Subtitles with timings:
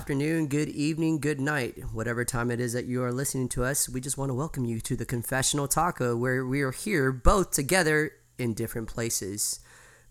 [0.08, 1.76] Afternoon, good evening, good night.
[1.92, 4.64] Whatever time it is that you are listening to us, we just want to welcome
[4.64, 9.60] you to the Confessional Taco, where we are here both together in different places.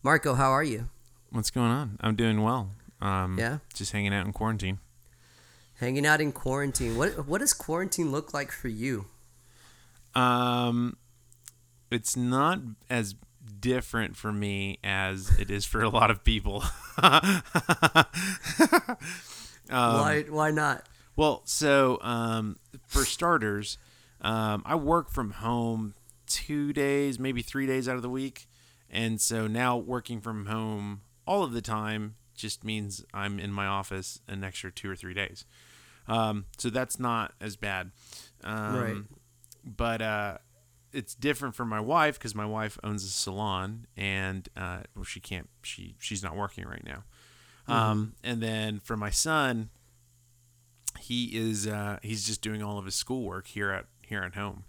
[0.03, 0.91] Marco, how are you?
[1.31, 1.97] What's going on?
[1.99, 2.73] I'm doing well.
[3.01, 3.57] Um, Yeah?
[3.73, 4.77] Just hanging out in quarantine.
[5.79, 6.95] Hanging out in quarantine.
[6.95, 9.05] What what does quarantine look like for you?
[10.13, 10.98] Um,
[11.89, 13.15] it's not as
[13.59, 16.63] different for me as it is for a lot of people.
[19.70, 20.87] Um, why why not?
[21.15, 23.77] well, so um, for starters,
[24.21, 25.93] um, I work from home
[26.26, 28.48] two days, maybe three days out of the week,
[28.90, 33.65] and so now working from home all of the time just means I'm in my
[33.65, 35.43] office an extra two or three days.
[36.07, 37.91] Um, so that's not as bad.
[38.43, 38.95] Um, Right.
[39.65, 40.38] But uh,
[40.93, 45.20] it's different for my wife because my wife owns a salon and uh, well, she
[45.20, 45.49] can't.
[45.63, 47.04] She she's not working right now.
[47.68, 49.70] Um, and then for my son,
[50.99, 54.63] he is uh, he's just doing all of his schoolwork here at here at home.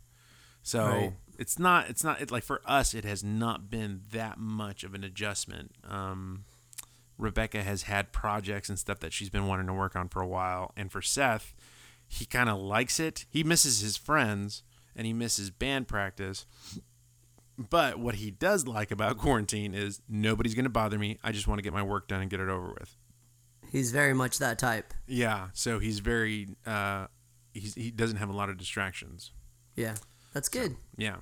[0.63, 1.13] So Right.
[1.39, 4.95] it's not it's not it, like for us it has not been that much of
[4.95, 5.73] an adjustment.
[5.89, 6.45] Um,
[7.17, 10.27] Rebecca has had projects and stuff that she's been wanting to work on for a
[10.27, 11.55] while, and for Seth,
[12.07, 13.25] he kind of likes it.
[13.31, 14.63] He misses his friends
[14.95, 16.47] and he misses band practice.
[17.59, 21.19] But what he does like about quarantine is nobody's going to bother me.
[21.25, 22.97] I just want to get my work done and get it over with.
[23.73, 24.95] He's very much that type.
[25.07, 27.09] Yeah, so he's very uh
[27.53, 29.33] he's, he doesn't have a lot of distractions.
[29.75, 29.97] Yeah.
[30.33, 30.77] That's good.
[30.97, 31.17] Yeah.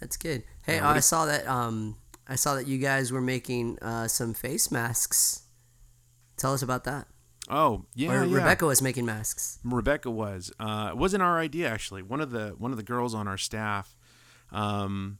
[0.00, 0.44] That's good.
[0.62, 1.96] Hey, Yeah, I saw that um
[2.26, 5.42] I saw that you guys were making uh, some face masks.
[6.38, 7.06] Tell us about that.
[7.50, 8.36] Oh, yeah, or yeah.
[8.36, 9.58] Rebecca was making masks.
[9.62, 10.50] Rebecca was.
[10.58, 12.02] Uh, it wasn't our idea actually.
[12.02, 13.94] One of the one of the girls on our staff
[14.50, 15.18] um,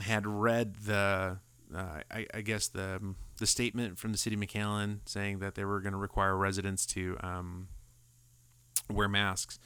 [0.00, 1.38] had read the
[1.74, 5.64] uh, I, I guess the the statement from the city of McAllen saying that they
[5.64, 7.68] were going to require residents to um,
[8.90, 9.58] wear masks.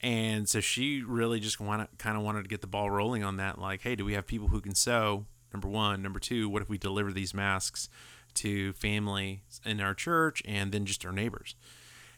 [0.00, 3.36] And so she really just wanted, kind of wanted to get the ball rolling on
[3.38, 3.58] that.
[3.58, 5.26] Like, hey, do we have people who can sew?
[5.52, 6.02] Number one.
[6.02, 7.88] Number two, what if we deliver these masks
[8.34, 11.56] to family in our church and then just our neighbors?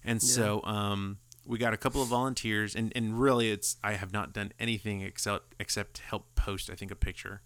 [0.05, 4.13] And so um, we got a couple of volunteers, and, and really, it's I have
[4.13, 7.43] not done anything except except help post I think a picture.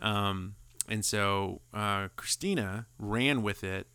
[0.00, 0.54] Um,
[0.88, 3.88] and so uh, Christina ran with it,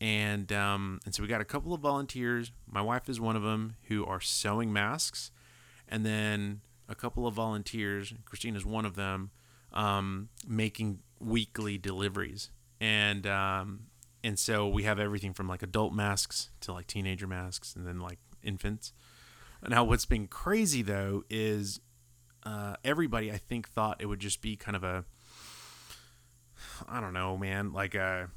[0.00, 2.52] and um, and so we got a couple of volunteers.
[2.66, 5.30] My wife is one of them who are sewing masks,
[5.88, 8.12] and then a couple of volunteers.
[8.24, 9.30] Christina's one of them,
[9.72, 12.50] um, making weekly deliveries,
[12.80, 13.86] and um,
[14.22, 18.00] and so we have everything from like adult masks to like teenager masks, and then
[18.00, 18.92] like infants.
[19.66, 21.80] Now, what's been crazy though is
[22.44, 25.04] uh, everybody I think thought it would just be kind of a
[26.88, 28.30] I don't know, man, like a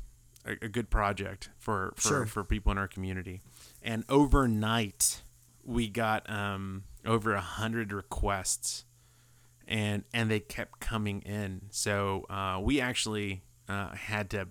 [0.45, 2.25] a, a good project for for, Sure.
[2.25, 3.41] for people in our community.
[3.83, 5.21] And overnight,
[5.63, 8.85] we got um, over a hundred requests,
[9.67, 11.63] and and they kept coming in.
[11.69, 14.47] So uh, we actually uh, had to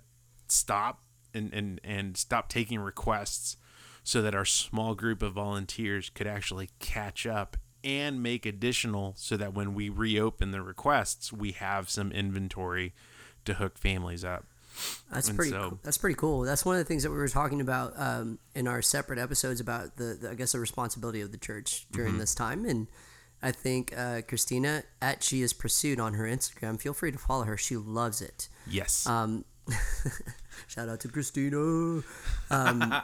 [0.47, 1.01] stop
[1.33, 3.57] and, and and stop taking requests
[4.03, 9.35] so that our small group of volunteers could actually catch up and make additional so
[9.37, 12.93] that when we reopen the requests we have some inventory
[13.47, 14.45] to hook families up
[15.11, 15.51] That's And pretty.
[15.51, 15.79] so- cool.
[15.83, 16.41] That's pretty cool.
[16.41, 19.59] That's one of the things that we were talking about um, in our separate episodes
[19.59, 22.19] about the, the I guess the responsibility of the church during Mm-hmm.
[22.19, 22.63] this time.
[22.65, 22.87] And
[23.41, 26.79] I think uh, Christina at She Is Pursued on her Instagram.
[26.79, 27.57] Feel free to follow her.
[27.57, 28.49] She loves it.
[28.67, 29.45] yes Um,
[30.67, 31.57] shout out to Christina.
[32.51, 32.93] Um,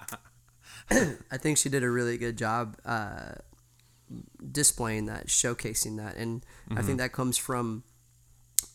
[0.92, 3.34] I think she did a really good job uh,
[4.51, 7.84] displaying that, showcasing that, and I think that comes from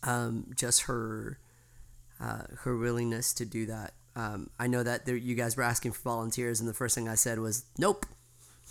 [0.02, 1.38] um, just her
[2.20, 3.94] uh, her willingness to do that.
[4.16, 7.08] Um, I know that there, you guys were asking for volunteers, and the first thing
[7.08, 8.06] I said was, "Nope."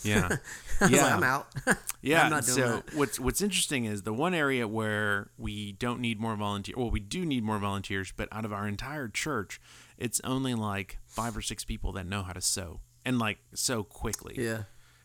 [0.04, 0.28] yeah
[0.88, 1.48] yeah, like, I'm out."
[2.02, 2.22] Yeah.
[2.22, 2.94] I'm not doing so that.
[2.94, 6.76] what's what's interesting is the one area where we don't need more volunteers.
[6.76, 9.60] Well, we do need more volunteers, but out of our entire church,
[9.96, 13.82] it's only like five or six people that know how to sew and like sew
[13.82, 14.36] quickly.
[14.38, 14.62] yeah,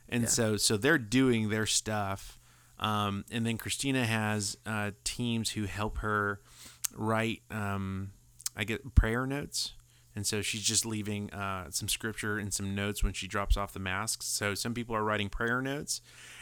[0.08, 0.30] And Yeah.
[0.30, 2.38] so so they're doing their stuff.
[2.80, 6.42] Um, and then Christina has uh, teams who help her
[6.96, 8.12] write um,
[8.56, 9.74] I get prayer notes.
[10.16, 13.74] And so she's just leaving uh, some scripture and some notes when she drops off
[13.74, 14.28] the masks.
[14.28, 16.02] So some people are writing prayer notes,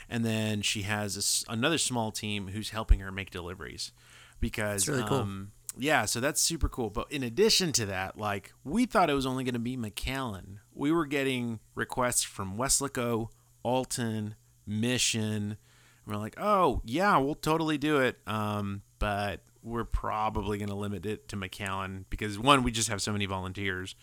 [0.10, 3.94] and then she has a another small team who's helping her make deliveries.
[4.42, 5.20] Because really cool.
[5.20, 6.90] um, yeah, so that's super cool.
[6.90, 10.58] But in addition to that, like we thought it was only going to be McAllen.
[10.74, 13.30] We were getting requests from Weslaco,
[13.64, 14.36] Alton,
[14.68, 15.58] Mission.
[16.06, 18.18] We're like, oh yeah, we'll totally do it.
[18.28, 23.02] Um, but we're probably going to limit it to McAllen because one, we just have
[23.02, 23.96] so many volunteers,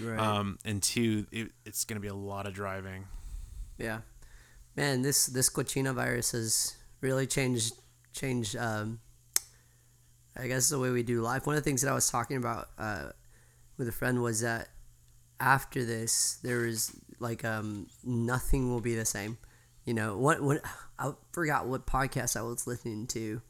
[0.00, 0.18] Right.
[0.18, 3.06] um, and two, it, it's going to be a lot of driving.
[3.78, 4.00] Yeah,
[4.76, 7.74] man, this this cochina virus has really changed
[8.12, 8.56] changed.
[8.56, 9.00] Um,
[10.36, 11.46] I guess the way we do life.
[11.46, 13.10] One of the things that I was talking about uh,
[13.78, 14.68] with a friend was that
[15.38, 19.38] after this, there is like um, nothing will be the same.
[19.84, 20.40] You know what?
[20.42, 20.60] What
[20.98, 23.42] I forgot what podcast I was listening to,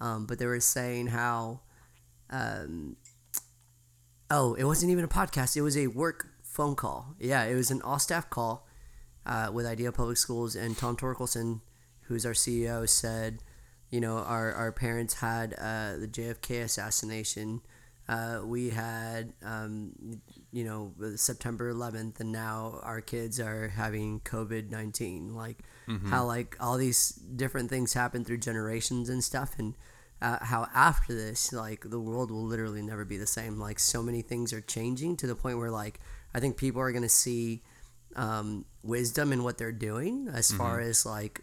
[0.00, 1.60] um, but they were saying how.
[2.30, 2.96] Um,
[4.30, 5.56] oh, it wasn't even a podcast.
[5.56, 7.14] It was a work phone call.
[7.18, 8.66] Yeah, it was an all staff call
[9.26, 11.60] uh, with Idea Public Schools, and Tom Torkelson,
[12.02, 13.42] who's our CEO, said,
[13.90, 17.60] you know, our, our parents had uh, the JFK assassination.
[18.08, 19.92] Uh, we had, um,
[20.52, 25.34] you know, September 11th, and now our kids are having COVID 19.
[25.34, 25.58] Like,
[26.08, 29.58] how, like, all these different things happen through generations and stuff.
[29.58, 29.74] And
[30.20, 33.58] uh, how after this, like, the world will literally never be the same.
[33.58, 35.98] Like, so many things are changing to the point where, like,
[36.34, 37.62] I think people are going to see
[38.16, 41.40] um, wisdom in what they're doing as far as like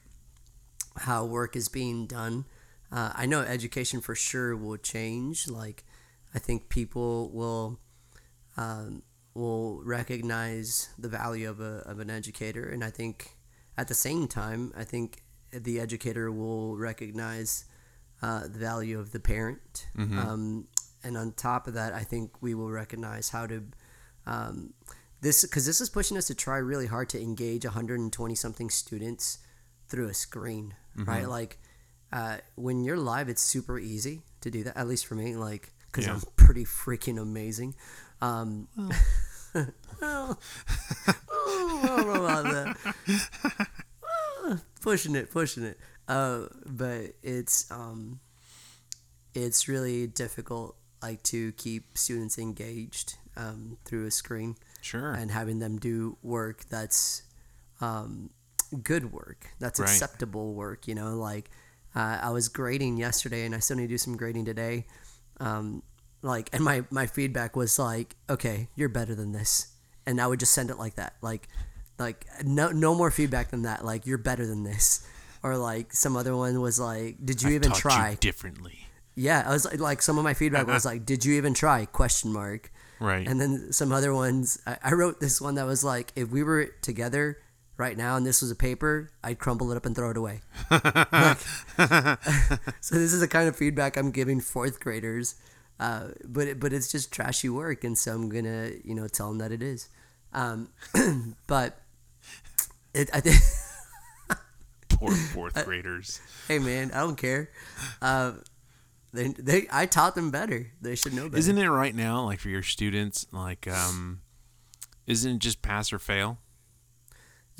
[0.97, 2.45] how work is being done.
[2.91, 5.47] Uh, I know education for sure will change.
[5.47, 5.83] Like,
[6.33, 7.79] I think people will
[8.57, 13.35] um, will recognize the value of a of an educator, and I think
[13.77, 17.65] at the same time, I think the educator will recognize
[18.21, 19.87] uh, the value of the parent.
[20.19, 20.67] Um,
[21.03, 23.63] and on top of that, I think we will recognize how to
[24.25, 24.73] um,
[25.21, 29.39] this because this is pushing us to try really hard to engage 120 something students
[29.87, 30.75] through a screen,
[31.05, 31.27] right?
[31.27, 31.59] Like
[32.13, 34.77] uh, when you're live, it's super easy to do that.
[34.77, 36.13] At least for me, like because Yeah.
[36.15, 37.75] I'm pretty freaking amazing.
[38.21, 38.67] Um,
[40.01, 40.39] well,
[41.29, 43.67] oh, I don't know about that.
[44.43, 45.79] Uh, pushing it, pushing it.
[46.07, 48.19] Uh, but it's um,
[49.33, 55.11] it's really difficult, like to keep students engaged um, through a screen Sure.
[55.13, 57.21] and having them do work that's
[57.79, 58.29] um,
[58.83, 59.89] good work, that's Right.
[59.89, 60.87] acceptable work.
[60.87, 61.49] You know, like
[61.95, 64.85] uh, I was grading yesterday, and I still need to do some grading today.
[65.41, 65.83] Um,
[66.21, 69.73] like, and my my feedback was like, okay, you're better than this,
[70.05, 71.47] and I would just send it like that, like,
[71.97, 73.83] like no no more feedback than that.
[73.83, 75.07] Like, you're better than this.
[75.43, 78.87] Or like some other one was like, "Did you I've even try?" you differently.
[79.15, 81.85] Yeah, I was like, like some of my feedback was like, "Did you even try?"
[81.85, 82.71] Question mark.
[82.99, 83.27] Right.
[83.27, 84.61] And then some other ones.
[84.67, 87.39] I, I wrote this one that was like, if we were together
[87.81, 90.41] right now and this was a paper, I'd crumble it up and throw it away.
[90.69, 91.39] Like-
[92.79, 95.35] so this is the kind of feedback I'm giving fourth graders.
[95.79, 99.29] Uh, but it, but it's just trashy work, and so I'm gonna you know tell
[99.29, 99.89] them that it is.
[100.31, 100.69] Um,
[101.47, 101.81] but
[102.93, 103.37] it, I think.
[104.89, 106.21] Poor fourth graders.
[106.47, 107.49] hey man, I don't care.
[107.99, 108.33] Uh,
[109.11, 110.71] they, they, I taught them better.
[110.79, 111.37] They should know better.
[111.39, 114.21] Isn't it right now, like for your students, like um,
[115.07, 116.37] isn't it just pass or fail?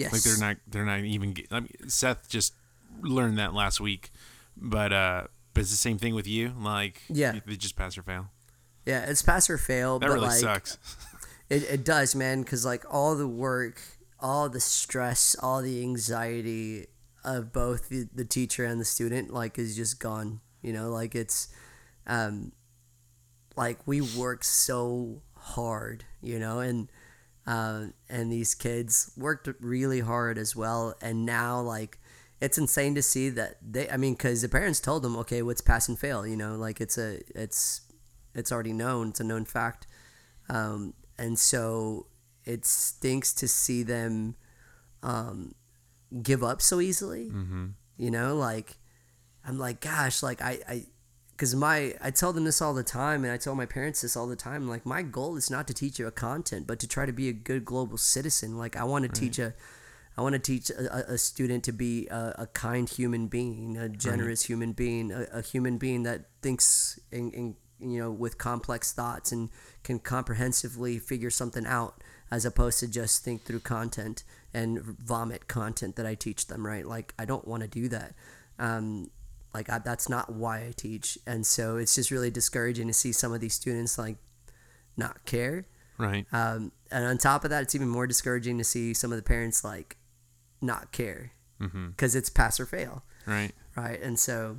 [0.01, 0.13] Yes.
[0.13, 1.36] Like they're not, they're not even.
[1.51, 2.53] I mean, Seth just
[3.01, 4.12] learned that last week,
[4.58, 6.53] but uh, but it's the same thing with you.
[6.60, 7.39] Like Yeah.
[7.46, 8.27] they just pass or fail.
[8.86, 10.00] Yeah, it's pass or fail.
[10.00, 10.77] That but really like, sucks.
[11.50, 13.81] It, it does, man, because like all the work,
[14.22, 16.88] all the stress, all the anxiety
[17.25, 20.39] of both the, the teacher and the student, like, is just gone.
[20.62, 21.50] You know, like it's,
[22.08, 22.53] um,
[23.58, 26.89] like we work so hard, you know, and
[27.48, 32.00] uh, and these kids worked really hard as well, and now like
[32.40, 33.90] it's insane to see that they.
[33.90, 36.26] I mean, because the parents told them, okay, what's pass and fail?
[36.26, 37.82] You know, like it's a it's
[38.34, 39.10] it's already known.
[39.10, 39.88] It's a known fact.
[40.50, 42.08] Um, and so
[42.46, 44.36] it stinks to see them
[45.04, 45.54] um,
[46.22, 47.30] give up so easily.
[47.30, 47.68] mm-hmm.
[47.98, 48.78] You know, like
[49.46, 50.86] I'm like, gosh, like I, I,
[51.36, 54.16] because my I tell them this all the time, and I tell my parents this
[54.16, 54.68] all the time.
[54.68, 57.30] Like my goal is not to teach you a content, but to try to be
[57.30, 58.58] a good global citizen.
[58.58, 59.54] Like I want to teach a.
[60.18, 63.88] I want to teach a, a- student to be a, a kind human being, a
[63.88, 68.92] generous human being, a, a human being that thinks in, in you know with complex
[68.92, 69.50] thoughts and
[69.84, 74.24] can comprehensively figure something out, as opposed to just think through content
[74.54, 76.68] and vomit content that I teach them.
[76.68, 76.86] Right?
[76.86, 78.14] Like I don't want to do that.
[78.60, 79.10] Um,
[79.53, 83.12] like I, that's not why I teach, and so it's just really discouraging to see
[83.12, 84.17] some of these students like
[84.98, 85.65] not care.
[85.98, 86.25] Right.
[86.34, 89.24] Um, and on top of that, it's even more discouraging to see some of the
[89.24, 89.98] parents like
[90.62, 91.31] not care
[91.62, 91.89] Mm-hmm.
[91.89, 93.51] because it's pass or fail, Right.
[93.75, 94.01] right?
[94.01, 94.58] And so,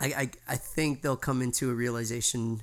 [0.00, 2.62] I I, I think they'll come into a realization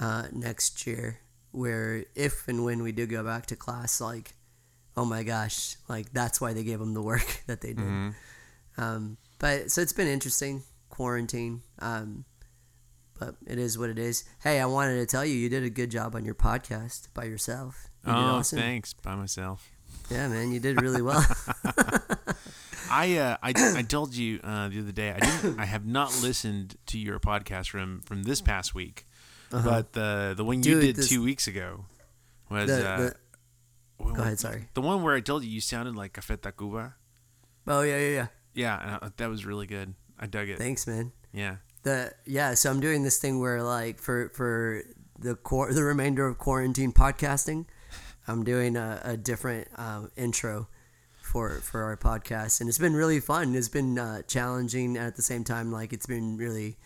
[0.00, 1.18] uh, next year
[1.52, 4.34] where if and when we do go back to class, like,
[4.96, 7.84] oh my gosh, like that's why they gave them the work that they did.
[7.84, 8.10] Mm-hmm.
[8.82, 11.62] Um, but so it's been interesting quarantine.
[11.80, 12.24] Um,
[13.18, 14.24] but it is what it is.
[14.42, 17.24] Hey, I wanted to tell you, you did a good job on your podcast by
[17.24, 17.88] yourself.
[18.06, 18.58] You did Oh, awesome.
[18.58, 18.92] thanks.
[18.92, 19.70] By myself.
[20.10, 21.24] Yeah, man, you did really well.
[22.90, 26.10] I uh, I, I told you uh, the other day I didn't I have not
[26.22, 29.06] listened to your podcast from from this past week,
[29.50, 30.80] but the the one you Uh-huh.
[30.80, 31.86] Dude, did this- two weeks ago
[32.50, 33.14] was The- uh, the-
[34.14, 34.68] go ahead, sorry.
[34.74, 36.94] the one where I told you you sounded like Café Tacuba.
[37.66, 38.26] Oh yeah, yeah, yeah.
[38.56, 39.94] Yeah, that was really good.
[40.18, 40.58] I dug it.
[40.58, 41.12] Thanks, man.
[41.32, 41.56] Yeah.
[41.82, 44.82] The yeah, so I'm doing this thing where like for for
[45.18, 47.66] the core the remainder of quarantine podcasting,
[48.26, 50.68] I'm doing a, a different um, intro
[51.22, 53.54] for for our podcast, and it's been really fun.
[53.54, 55.70] It's been uh, challenging at the same time.
[55.70, 56.76] Like it's been really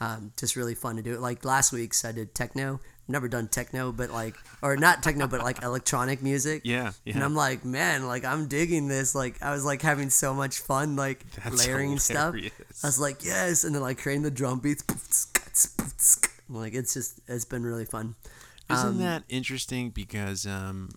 [0.00, 1.20] um, just really fun to do it.
[1.20, 2.74] Like last week's, I did techno.
[2.74, 6.62] I've never done techno, but like or not techno, but like electronic music.
[6.64, 6.92] Yeah.
[7.04, 7.14] Yeah.
[7.14, 9.14] And I'm like, man, like I'm digging this.
[9.14, 12.34] Like I was like having so much fun, like That's layering stuff.
[12.36, 14.84] I was like, yes, and then like creating the drum beats.
[16.48, 18.14] Like it's just it's been really fun.
[18.70, 19.90] Isn't Um, that interesting?
[19.90, 20.90] Because um,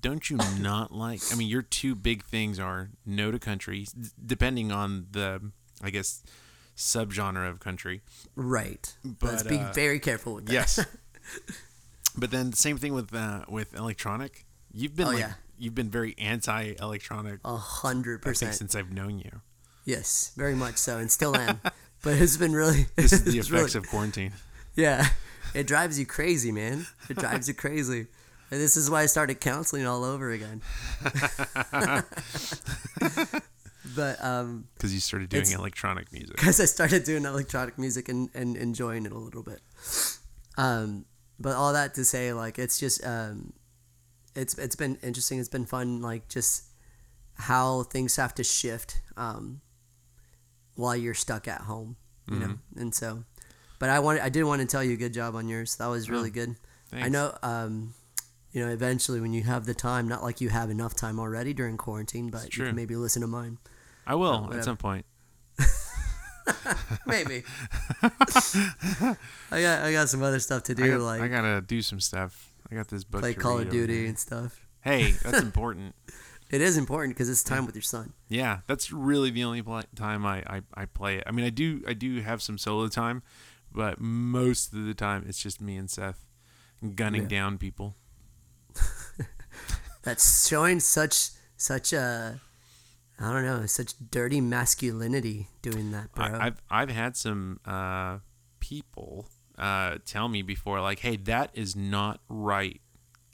[0.00, 1.20] don't you not like?
[1.30, 3.86] I mean, your two big things are no to country,
[4.24, 5.50] depending on the,
[5.82, 6.22] I guess,
[6.76, 8.02] subgenre of country.
[8.36, 8.94] Right.
[9.04, 10.52] But Let's be uh, very careful with that.
[10.52, 10.84] Yes.
[12.16, 14.44] but then the same thing with uh, with electronic.
[14.72, 15.32] You've been Oh, like yeah.
[15.58, 17.40] you've been very anti-electronic.
[17.44, 18.54] A hundred percent.
[18.54, 19.40] since I've known you.
[19.84, 21.60] Yes, very much so, and still am.
[22.02, 22.86] but it's been really.
[22.96, 24.32] This is the effects really- of quarantine.
[24.74, 25.06] Yeah,
[25.54, 26.86] it drives you crazy, man.
[27.10, 28.06] It drives you crazy.
[28.50, 30.60] And this is why I started counseling all over again.
[33.96, 36.36] But um, Because you started doing electronic music.
[36.36, 39.60] because I started doing electronic music and, and enjoying it a little bit.
[40.56, 41.04] Um,
[41.38, 43.52] but all that to say, like, it's just um,
[44.34, 45.38] it's it's been interesting.
[45.38, 46.64] It's been fun, like just
[47.34, 49.60] how things have to shift um,
[50.76, 51.96] while you're stuck at home,
[52.30, 52.58] you know.
[52.76, 53.24] And so,
[53.78, 55.76] but I wanted, I did want to tell you, good job on yours.
[55.76, 56.54] That was really good.
[56.92, 57.94] I know, um,
[58.52, 61.54] you know, eventually when you have the time, not like you have enough time already
[61.54, 63.58] during quarantine, but you can maybe listen to mine.
[64.06, 64.58] I will whatever.
[64.58, 65.04] at some point.
[67.06, 67.44] Maybe.
[68.02, 69.16] I
[69.50, 72.00] got I got some other stuff to do, I, got, like I gotta do some
[72.00, 72.48] stuff.
[72.70, 73.20] I got this book.
[73.20, 74.08] play Call of Duty here.
[74.08, 74.66] and stuff.
[74.80, 75.94] Hey, that's important.
[76.50, 78.12] It is important because it's time with your son.
[78.28, 81.24] Yeah, that's really the only pl- time I, I, I play it.
[81.26, 83.22] I mean, I do I do have some solo time,
[83.72, 86.24] but most of the time it's just me and Seth
[86.94, 87.28] gunning Yeah.
[87.28, 87.94] down people.
[90.02, 92.40] That's showing such such a
[93.20, 96.24] I don't know such dirty masculinity doing that, bro.
[96.24, 98.18] I, I've I've had some uh,
[98.60, 99.28] people
[99.58, 102.80] uh, tell me before, like, "Hey, that is not right.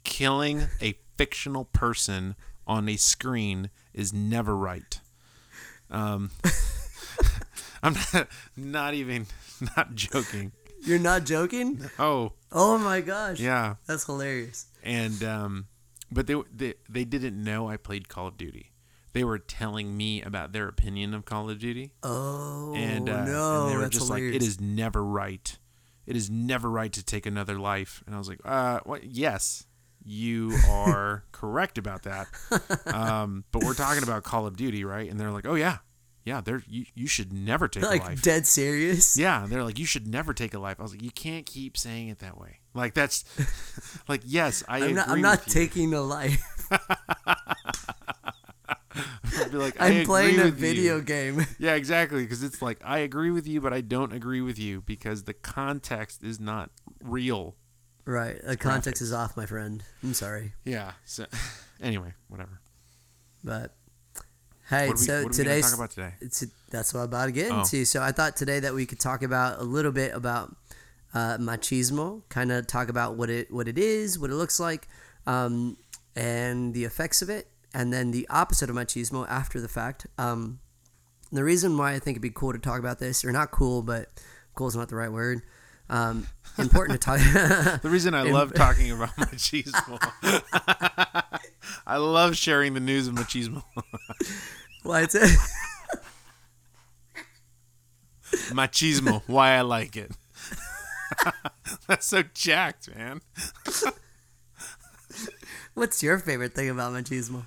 [0.03, 2.35] Killing a fictional person
[2.67, 4.99] on a screen is never right."
[5.89, 6.29] Um,
[7.83, 9.25] I'm not, not even
[9.77, 10.51] not joking.
[10.83, 11.81] You're not joking?
[11.97, 13.39] Oh, Oh my gosh.
[13.39, 13.75] yeah.
[13.85, 14.67] That's hilarious.
[14.83, 15.67] and um,
[16.11, 18.71] but they, they they didn't know I played Call of Duty.
[19.13, 23.61] They were telling me about their opinion of Call of Duty, Oh and, uh, no,
[23.63, 24.33] and they were that's just hilarious.
[24.33, 25.57] like, "It is never right.
[26.05, 29.03] It is never right to take another life." And I was like, "Uh, what?
[29.03, 29.65] Yes,
[30.03, 32.27] you are correct about that.
[32.85, 35.77] Um, but we're talking about Call of Duty, right?" And they're like, "Oh yeah,
[36.23, 36.41] yeah.
[36.41, 39.17] There, you you should never take a like life." dead serious.
[39.17, 40.77] Yeah, they're like, you should never take a life.
[40.79, 42.59] I was like, you can't keep saying it that way.
[42.75, 43.23] Like that's,
[44.07, 45.09] like yes, I I'm agree not.
[45.09, 45.61] I'm not with you.
[45.61, 46.43] taking a life.
[49.51, 51.01] Be like, I I'm playing a video you.
[51.01, 51.45] game.
[51.59, 52.23] Yeah, exactly.
[52.23, 55.33] Because it's like I agree with you, but I don't agree with you because the
[55.33, 56.69] context is not
[57.03, 57.55] real.
[58.05, 58.39] right.
[58.43, 59.83] The context is off, my friend.
[60.03, 60.91] I'm sorry, Yeah.
[61.05, 61.25] So,
[61.81, 62.59] anyway, whatever.
[63.43, 63.75] but
[64.69, 66.13] hey, What so we today's talk about today?
[66.21, 67.61] it's that's what I'm about to get Oh.
[67.61, 67.85] into.
[67.85, 70.55] So I thought today that we could talk about a little bit about
[71.13, 74.87] uh, machismo, kind of talk about what it what it is, what it looks like,
[75.25, 75.77] um,
[76.15, 80.07] and the effects of it, and then the opposite of machismo after the fact.
[80.17, 80.59] Um,
[81.31, 83.81] the reason why I think it'd be cool to talk about this, or not cool,
[83.81, 84.09] but
[84.55, 85.41] cool is not the right word.
[85.89, 87.19] Um, important to talk.
[87.81, 89.99] The reason I love talking about machismo,
[91.87, 93.63] I love sharing the news of machismo.
[94.83, 95.15] Why it's
[98.51, 100.11] machismo, why I like it.
[101.87, 103.21] That's so jacked, man.
[105.73, 107.45] What's your favorite thing about machismo?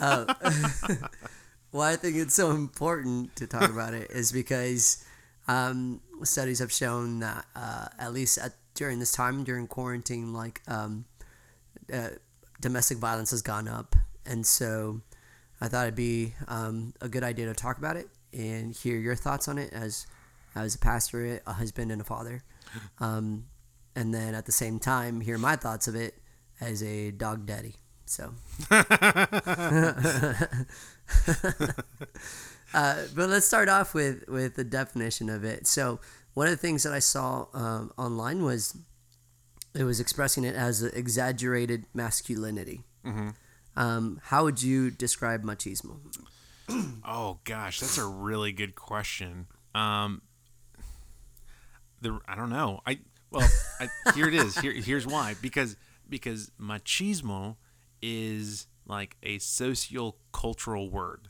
[0.00, 0.32] Uh,
[1.70, 5.04] why I think it's so important to talk about it is because
[5.48, 10.62] um, studies have shown that uh, at least at, during this time during quarantine, like
[10.68, 11.04] um,
[11.92, 12.10] uh,
[12.60, 15.00] domestic violence has gone up, and so
[15.60, 19.14] I thought it'd be um, a good idea to talk about it and hear your
[19.14, 20.06] thoughts on it as
[20.54, 22.42] as a pastor, a husband, and a father,
[23.00, 23.46] um,
[23.96, 26.14] and then at the same time hear my thoughts of it
[26.60, 27.76] as a dog daddy.
[28.06, 28.34] So,
[28.70, 28.84] uh,
[33.14, 35.66] but let's start off with with the definition of it.
[35.66, 36.00] So,
[36.34, 38.76] one of the things that I saw um, online was
[39.74, 42.82] it was expressing it as exaggerated masculinity.
[43.04, 43.30] Mm-hmm.
[43.76, 45.96] Um, how would you describe machismo?
[47.04, 49.46] oh gosh, that's a really good question.
[49.74, 50.22] Um,
[52.00, 52.80] the I don't know.
[52.86, 53.48] I well,
[53.80, 54.56] I, here it is.
[54.58, 55.34] Here here's why.
[55.42, 55.76] Because
[56.08, 57.56] because machismo
[58.02, 61.28] is like a socio-cultural word.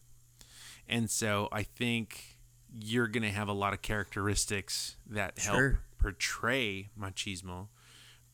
[0.88, 2.38] And so I think
[2.72, 5.80] you're going to have a lot of characteristics that help sure.
[5.98, 7.68] portray machismo,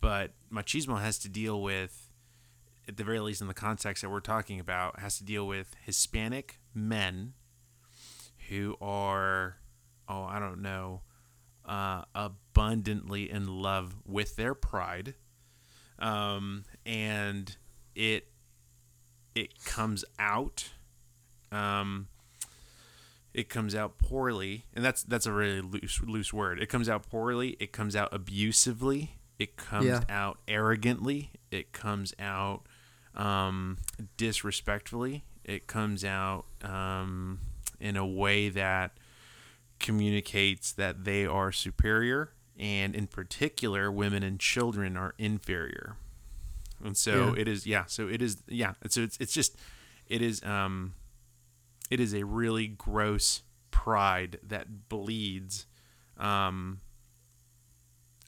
[0.00, 2.10] but machismo has to deal with
[2.88, 5.76] at the very least in the context that we're talking about has to deal with
[5.84, 7.34] Hispanic men
[8.48, 9.58] who are
[10.10, 11.02] oh, I don't know,
[11.64, 15.14] uh, abundantly in love with their pride.
[16.00, 17.56] Um, and
[17.94, 18.26] it
[19.34, 20.70] it comes out
[21.52, 22.08] um,
[23.32, 24.64] it comes out poorly.
[24.74, 26.60] And that's that's a really loose loose word.
[26.60, 27.56] It comes out poorly.
[27.60, 29.16] It comes out abusively.
[29.38, 30.00] It comes yeah.
[30.08, 31.30] out arrogantly.
[31.50, 32.62] It comes out
[33.14, 33.78] um,
[34.16, 35.24] disrespectfully.
[35.44, 37.40] It comes out um,
[37.80, 38.98] in a way that
[39.78, 45.96] communicates that they are superior and in particular women and children are inferior
[46.84, 47.40] and so yeah.
[47.40, 49.56] it is yeah so it is yeah so it's it's just
[50.06, 50.92] it is um
[51.90, 55.66] it is a really gross pride that bleeds
[56.18, 56.78] um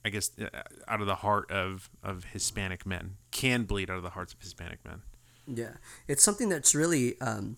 [0.05, 0.47] I guess uh,
[0.89, 4.41] out of the heart of of Hispanic men can bleed out of the hearts of
[4.41, 5.03] Hispanic men.
[5.47, 5.75] Yeah,
[6.09, 7.57] it's something that's really um,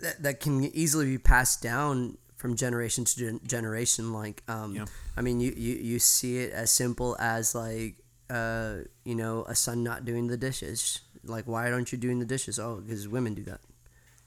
[0.00, 4.12] that that can easily be passed down from generation to gen- generation.
[4.12, 4.86] Like, um, yeah.
[5.16, 7.96] I mean, you, you you see it as simple as like
[8.30, 11.00] uh, you know, a son not doing the dishes.
[11.24, 12.58] Like, why aren't you doing the dishes?
[12.58, 13.60] Oh, because women do that.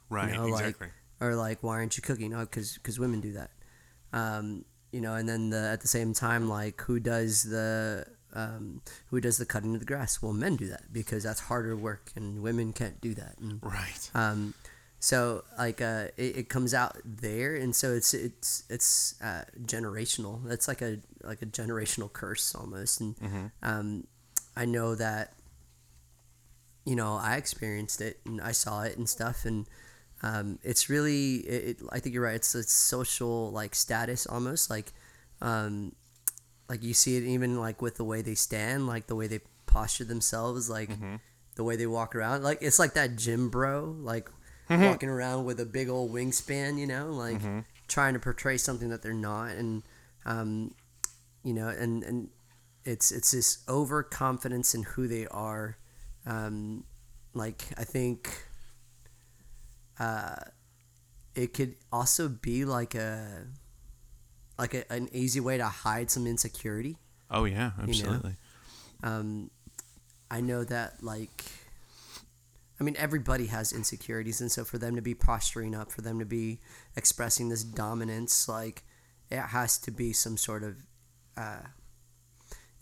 [0.10, 0.30] Right.
[0.30, 0.88] You know, exactly.
[0.88, 2.34] Like, or like, why aren't you cooking?
[2.34, 3.52] Oh, because because women do that.
[4.12, 8.82] Um, you know, and then the, at the same time, like, who does the um,
[9.08, 10.22] who does the cutting of the grass?
[10.22, 13.38] Well, men do that because that's harder work, and women can't do that.
[13.40, 14.12] And, right.
[14.14, 14.54] Um,
[15.04, 20.40] so like uh, it, it comes out there, and so it's it's it's uh, generational.
[20.46, 23.02] That's like a like a generational curse almost.
[23.02, 23.46] And mm-hmm.
[23.64, 24.08] um,
[24.56, 25.34] I know that
[26.86, 29.68] you know I experienced it and I saw it and stuff, and
[30.22, 32.36] um, it's really it, it, I think you're right.
[32.36, 34.94] It's a social like status almost like
[35.42, 35.92] um,
[36.70, 39.42] like you see it even like with the way they stand, like the way they
[39.66, 40.92] posture themselves, like.
[40.92, 41.16] Mm-hmm.
[41.56, 44.28] The way they walk around, like it's like that gym bro, like
[44.70, 44.84] mm-hmm.
[44.84, 47.60] walking around with a big old wingspan, you know, like mm-hmm.
[47.88, 49.84] trying to portray something that they're not, and
[50.26, 50.74] um,
[51.44, 52.30] you know, and and
[52.86, 55.78] it's it's this overconfidence in who they are.
[56.26, 56.86] Um,
[57.34, 58.46] like I think,
[60.00, 60.36] uh,
[61.36, 63.48] it could also be like a
[64.58, 66.98] like a, an easy way to hide some insecurity.
[67.30, 68.36] Oh yeah, absolutely.
[69.04, 69.16] You know?
[69.16, 69.52] Um,
[70.30, 71.44] I know that like
[72.84, 76.20] I mean, everybody has insecurities, and so for them to be posturing up, for them
[76.20, 76.60] to be
[76.98, 78.84] expressing this dominance, like
[79.30, 80.76] it has to be some sort of
[81.38, 81.62] uh,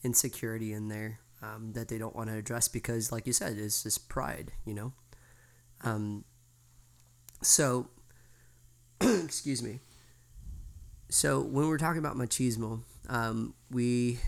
[0.04, 3.84] insecurity in there um, that they don't want to address because, like you said, it's
[3.84, 4.92] just pride, you know.
[5.84, 6.26] Um,
[7.44, 7.88] so,
[9.02, 9.82] excuse me.
[11.10, 14.20] So when we're talking about machismo, um, we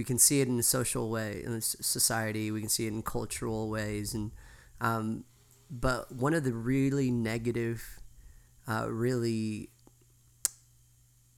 [0.00, 2.50] we can see it in a social way in society.
[2.50, 4.30] We can see it in cultural ways, and
[4.80, 5.24] um,
[5.70, 8.00] but one of the really negative,
[8.66, 9.68] uh, really,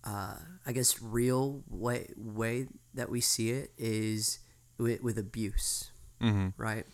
[0.05, 4.39] uh, I guess, real way way that we see it is
[4.79, 6.51] with, with abuse, mm-hmm.
[6.57, 6.87] right?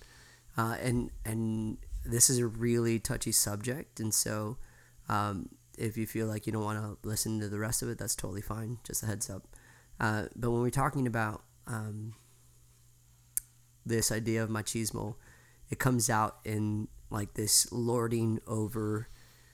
[0.57, 4.57] Uh, and and this is a really touchy subject, and so
[5.11, 7.99] um, if you feel like you don't want to listen to the rest of it,
[7.99, 8.79] that's totally fine.
[8.85, 9.43] Just a heads up.
[10.01, 12.15] Uh, but when we're talking about um,
[13.87, 15.15] this idea of machismo,
[15.71, 19.09] it comes out in like this lording over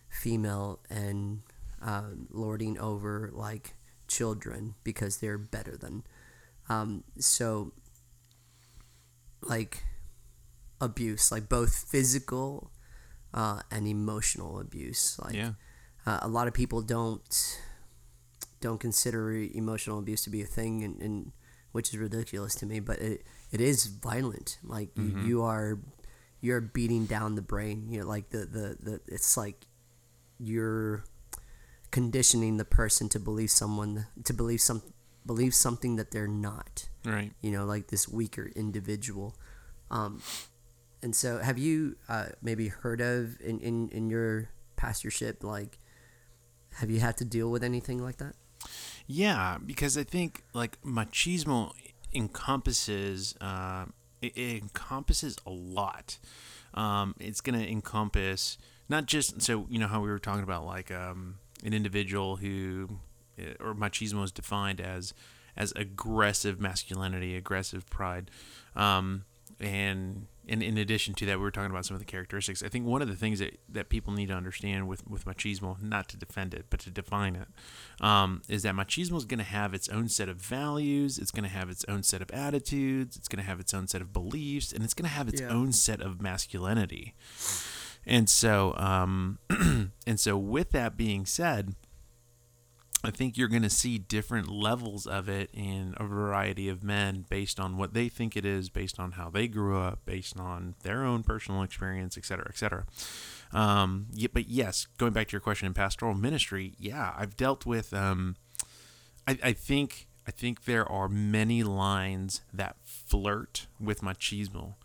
[0.09, 1.43] female and
[1.83, 3.75] um, lording over like
[4.09, 6.05] children because they're better than.
[6.69, 7.73] Um, so,
[9.43, 9.85] like
[10.81, 12.71] abuse, like both physical
[13.33, 15.19] uh, and emotional abuse.
[15.23, 15.53] Like Yeah.
[16.07, 17.59] uh, a lot of people don't
[18.61, 21.33] don't consider emotional abuse to be a thing, and, and
[21.75, 22.79] which is ridiculous to me.
[22.81, 24.59] But it it is violent.
[24.63, 25.79] Like you, you are
[26.41, 27.87] you're beating down the brain.
[27.91, 29.67] You know, like the the, the it's like
[30.39, 31.05] you're
[31.91, 34.83] conditioning the person to believe someone to believe some
[35.27, 37.33] believe something that they're not Right.
[37.41, 39.37] you know like this weaker individual
[39.91, 40.21] um
[41.03, 45.79] and so have you uh maybe heard of in in, in your pastorship like
[46.81, 48.35] have you had to deal with anything like that
[49.07, 51.73] Yeah, because I think like machismo
[52.15, 53.87] encompasses uh,
[54.23, 56.19] it, it encompasses a lot.
[56.75, 60.91] Um, it's gonna encompass not just so you know how we were talking about like
[60.91, 62.99] um, an individual who
[63.39, 65.15] eh, or machismo is defined as
[65.57, 68.31] as aggressive masculinity, aggressive pride,
[68.75, 69.25] um,
[69.61, 72.63] and and in addition to that, we were talking about some of the characteristics.
[72.63, 75.81] I think one of the things that, that people need to understand with, with machismo,
[75.83, 77.49] not to defend it, but to define it,
[78.05, 81.45] um, is that machismo is going to have its own set of values, it's going
[81.45, 84.13] to have its own set of attitudes, it's going to have its own set of
[84.13, 85.49] beliefs, and it's going to have its Yeah.
[85.49, 87.15] own set of masculinity.
[88.07, 89.39] And so, um,
[90.07, 91.75] and so, with that being said,
[93.05, 97.27] I think you're going to see different levels of it in a variety of men
[97.29, 100.75] based on what they think it is, based on how they grew up, based on
[100.83, 102.87] their own personal experience, et cetera, et cetera.
[103.53, 107.67] Um, yeah, but yes, going back to your question in pastoral ministry, yeah, I've dealt
[107.67, 107.93] with.
[107.93, 108.37] Um,
[109.29, 114.77] I, I think I think there are many lines that flirt with machismo,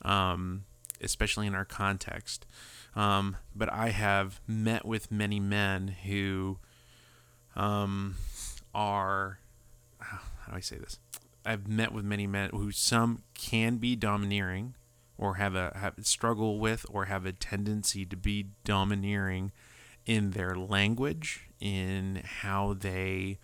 [0.00, 0.64] um,
[1.02, 2.46] especially in our context.
[2.94, 6.58] Um, but I have met with many men who
[7.56, 8.16] um,
[8.74, 9.40] are
[10.46, 10.98] how do I say this?
[11.44, 14.74] I've met with many men who some can be domineering
[15.18, 19.52] or have a have struggle with or have a tendency to be domineering
[20.04, 23.38] in their language, in how they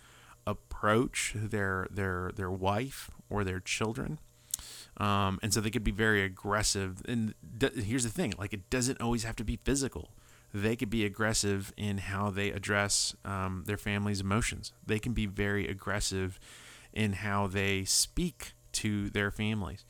[0.45, 4.19] approach their their their wife or their children.
[4.97, 7.01] Um, and so they could be very aggressive.
[7.05, 7.33] And
[7.75, 10.11] here's the thing: like it doesn't always have to be physical.
[10.53, 14.71] They could be aggressive in how they address um, their family's emotions.
[14.85, 16.39] They can be very aggressive
[16.93, 19.83] in how they speak to their families,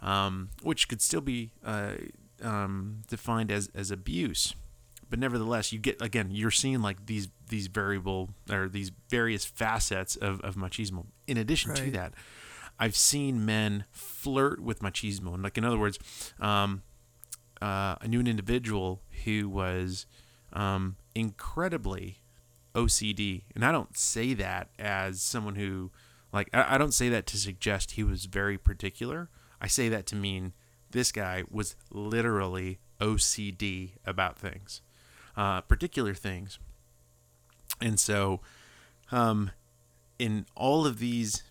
[0.00, 1.94] um, which could still be uh,
[2.42, 4.54] um, defined as, as abuse.
[5.10, 10.16] But nevertheless, you get again, you're seeing like these these variable or these various facets
[10.16, 11.06] of, of machismo.
[11.26, 12.14] In addition to that,
[12.78, 15.98] I've seen men flirt with machismo, and like in other words,
[16.40, 16.82] um,
[17.64, 20.04] uh, I knew an individual who was
[20.52, 22.18] um, incredibly
[22.74, 25.90] OCD, and I don't say that as someone who,
[26.30, 29.30] like, I, I don't say that to suggest he was very particular.
[29.62, 30.52] I say that to mean
[30.90, 34.82] this guy was literally OCD about things,
[35.34, 36.58] uh, particular things,
[37.80, 38.42] and so,
[39.10, 39.50] um,
[40.18, 41.44] in all of these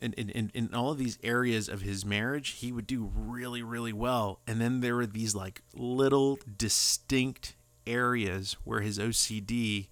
[0.00, 3.62] in, in, in, in all of these areas of his marriage, he would do really,
[3.62, 4.40] really well.
[4.46, 7.54] And then there were these like little distinct
[7.86, 9.88] areas where his OCD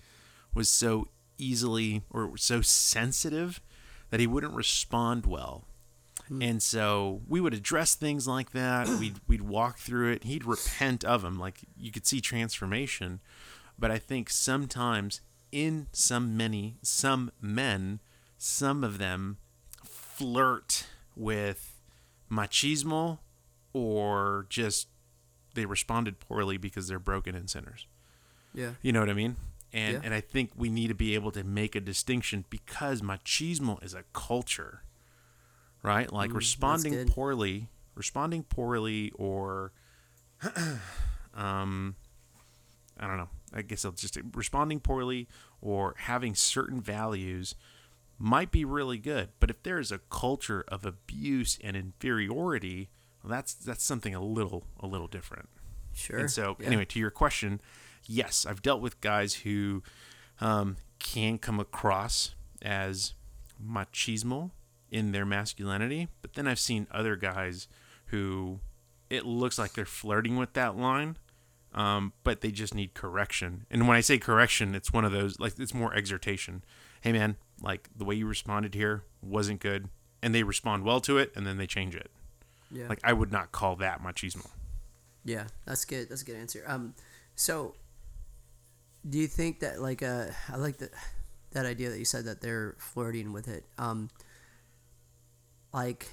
[0.55, 3.61] was so easily or so sensitive
[4.11, 5.65] that he wouldn't respond well.
[6.29, 6.43] Hmm.
[6.43, 8.89] And so we would address things like that.
[9.01, 10.25] We'd, we'd walk through it.
[10.25, 11.39] He'd repent of them.
[11.39, 13.21] Like you could see transformation.
[13.79, 15.21] But I think sometimes
[15.53, 18.01] in some many, some men,
[18.39, 19.39] some of them
[20.17, 21.81] flirt with
[22.31, 23.19] machismo
[23.73, 24.89] or just
[25.55, 27.87] they responded poorly because they're broken and sinners.
[28.55, 29.37] yeah You know what I mean?
[29.73, 30.01] And Yeah.
[30.05, 33.95] and I think we need to be able to make a distinction because machismo is
[33.95, 34.83] a culture.
[35.83, 36.13] Right?
[36.13, 39.73] Like Mm, responding poorly, responding poorly or
[41.35, 41.97] um
[42.99, 43.29] I don't know.
[43.53, 45.29] I guess I'll just responding poorly
[45.61, 47.55] or having certain values
[48.19, 52.89] might be really good, but if there is a culture of abuse and inferiority,
[53.23, 55.49] well, that's that's something a little a little different.
[55.93, 56.67] sure And so, Yeah.
[56.69, 57.61] anyway, to your question,
[58.07, 59.83] yes, I've dealt with guys who
[60.41, 63.15] um, can come across as
[63.63, 64.51] machismo
[64.91, 67.69] in their masculinity, but then I've seen other guys
[68.07, 68.61] who
[69.11, 71.17] it looks like they're flirting with that line,
[71.75, 73.67] um, but they just need correction.
[73.71, 76.65] And when I say correction, it's one of those like it's more exhortation.
[77.01, 79.89] Hey, man, like the way you responded here wasn't good,
[80.23, 82.11] and they respond well to it, and then they change it.
[82.71, 84.49] yeah Like I would not call that machismo.
[85.25, 86.09] Yeah, that's good.
[86.09, 86.63] That's a good answer.
[86.67, 86.95] Um,
[87.35, 87.75] so
[89.09, 90.91] do you think that like uh, I like the
[91.57, 93.65] that idea that you said that they're flirting with it.
[93.79, 94.11] Um,
[95.73, 96.11] like,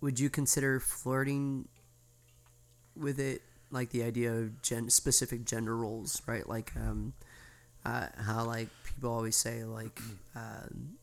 [0.00, 1.68] would you consider flirting
[2.96, 6.48] with it like the idea of gen- specific gender roles, right?
[6.48, 7.12] Like, um,
[7.84, 10.00] uh, how like people always say like,
[10.34, 10.96] um,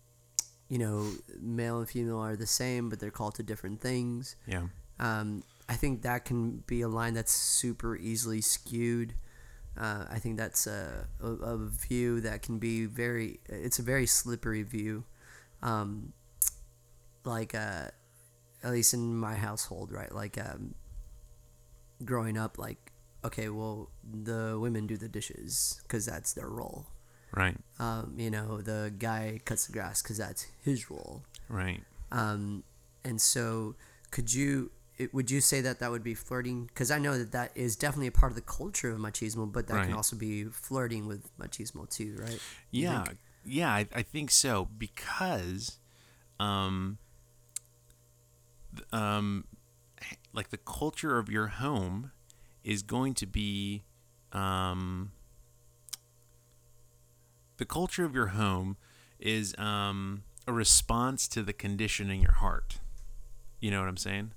[0.68, 4.36] you know, male and female are the same, but they're called to different things.
[4.48, 4.64] Yeah.
[5.00, 9.14] Um, I think that can be a line that's super easily skewed.
[9.78, 14.06] Uh, I think that's a, a, a view that can be very, it's a very
[14.06, 15.06] slippery view.
[15.62, 16.14] Um,
[17.24, 17.88] like, uh,
[18.64, 20.14] at least in my household, right?
[20.14, 20.76] Like, um,
[22.04, 22.92] growing up, like,
[23.24, 26.88] okay, well, the women do the dishes because that's their role.
[27.34, 27.58] Right.
[27.80, 31.24] Um, you know, the guy cuts the grass because that's his role.
[31.50, 31.82] Right.
[32.12, 32.64] Um,
[33.04, 33.76] and so,
[34.12, 36.66] could you it, would you say that that would be flirting?
[36.66, 39.68] Because I know that that is definitely a part of the culture of machismo, but
[39.68, 42.40] that can also be flirting with machismo too, right?
[42.72, 43.18] You Yeah, think?
[43.46, 45.78] yeah, I, I think so because,
[46.40, 47.00] um,
[48.92, 49.46] um,
[50.32, 52.12] like the culture of your home
[52.64, 53.84] is going to be,
[54.32, 55.12] um,
[57.64, 58.76] the culture of your home
[59.22, 62.80] is um a response to the condition in your heart.
[63.62, 64.34] You know what I'm saying?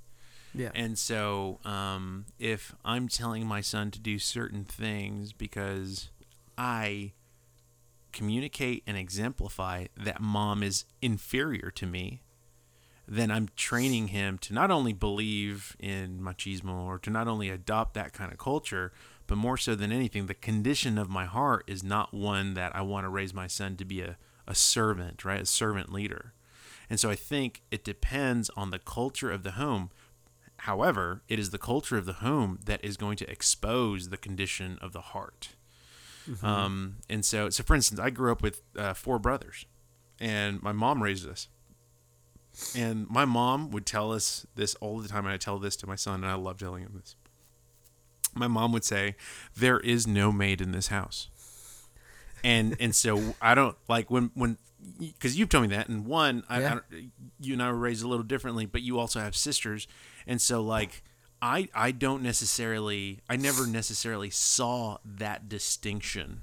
[0.54, 0.70] Yeah.
[0.76, 6.10] And so, um, if I'm telling my son to do certain things because
[6.56, 7.14] I
[8.12, 12.22] communicate and exemplify that mom is inferior to me,
[13.08, 17.94] then I'm training him to not only believe in machismo or to not only adopt
[17.94, 18.92] that kind of culture,
[19.26, 22.82] but more so than anything, the condition of my heart is not one that I
[22.82, 25.40] want to raise my son to be a, a servant, right?
[25.42, 26.32] A servant leader.
[26.88, 29.90] And so I think it depends on the culture of the home.
[30.60, 34.78] However, it is the culture of the home that is going to expose the condition
[34.80, 35.50] of the heart.
[36.42, 39.66] Um, and so, so for instance, I grew up with uh, four brothers,
[40.18, 41.48] and my mom raised us.
[42.74, 45.86] And my mom would tell us this all the time, and I tell this to
[45.86, 47.16] my son, and I love telling him this.
[48.36, 49.16] My mom would say,
[49.56, 51.28] "There is no maid in this house,"
[52.44, 54.58] and and so I don't like when when
[54.98, 56.74] because you've told me that, and one, I, I Yeah.
[56.74, 59.88] don't, you and I were raised a little differently, but you also have sisters,
[60.26, 61.02] and so like
[61.42, 66.42] I I don't necessarily I never necessarily saw that distinction.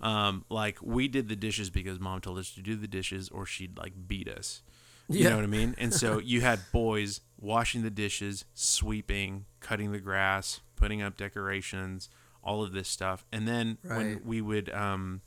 [0.00, 3.46] Um, like we did the dishes because mom told us to do the dishes, or
[3.46, 4.62] she'd like beat us.
[5.08, 5.30] You Yeah.
[5.30, 5.74] know what I mean?
[5.78, 12.08] And so you had boys washing the dishes, sweeping, cutting the grass, putting up decorations,
[12.42, 13.24] all of this stuff.
[13.32, 15.20] And then when we would um,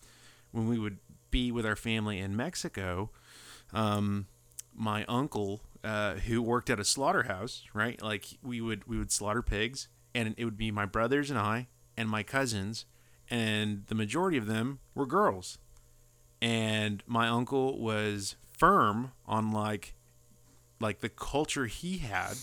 [0.52, 0.98] when we would
[1.32, 3.10] be with our family in Mexico,
[3.74, 4.28] um,
[4.74, 8.02] my uncle uh, who worked at a slaughterhouse, right?
[8.02, 11.68] Like we would we would slaughter pigs, and it would be my brothers and I
[11.98, 12.86] and my cousins,
[13.30, 15.58] and the majority of them were girls.
[16.42, 19.96] And my uncle was firm on like
[20.80, 22.34] like the culture he had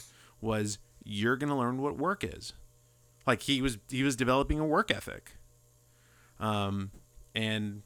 [0.41, 2.53] was you're gonna learn what work is.
[3.27, 5.37] Like he was he was developing a work ethic.
[6.41, 6.91] Um,
[7.35, 7.83] and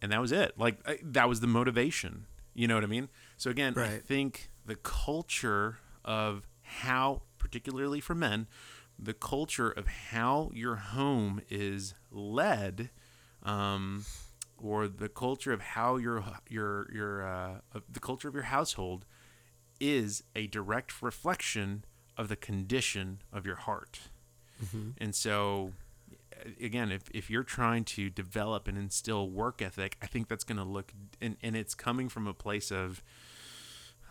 [0.00, 0.58] and that was it.
[0.58, 2.26] Like I, that was the motivation.
[2.54, 3.08] You know what I mean?
[3.36, 8.46] So again, I think the culture of how, particularly for men,
[8.98, 12.90] the culture of how your home is led,
[13.42, 14.04] um,
[14.62, 17.54] or the culture of how your your your uh,
[17.90, 19.04] the culture of your household
[19.80, 21.84] is a direct reflection
[22.16, 23.98] of the condition of your heart.
[24.98, 25.72] And so,
[26.62, 30.58] again, if, if you're trying to develop and instill work ethic, I think that's going
[30.58, 33.02] to look, and, and it's coming from a place of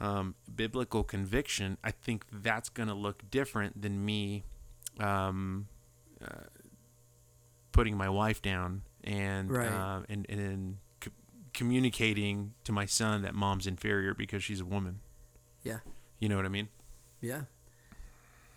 [0.01, 4.43] um, biblical conviction, I think that's going to look different than me
[4.99, 5.67] um,
[6.21, 6.47] uh,
[7.71, 9.67] putting my wife down and, Right.
[9.67, 11.11] uh, and, and, then co-
[11.53, 14.99] communicating to my son that mom's inferior because she's a woman.
[15.63, 15.79] Yeah.
[16.19, 16.69] You know what I mean?
[17.21, 17.41] Yeah.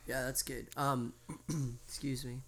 [0.06, 0.66] Yeah, that's good.
[0.76, 1.14] Um,
[1.86, 2.40] excuse me.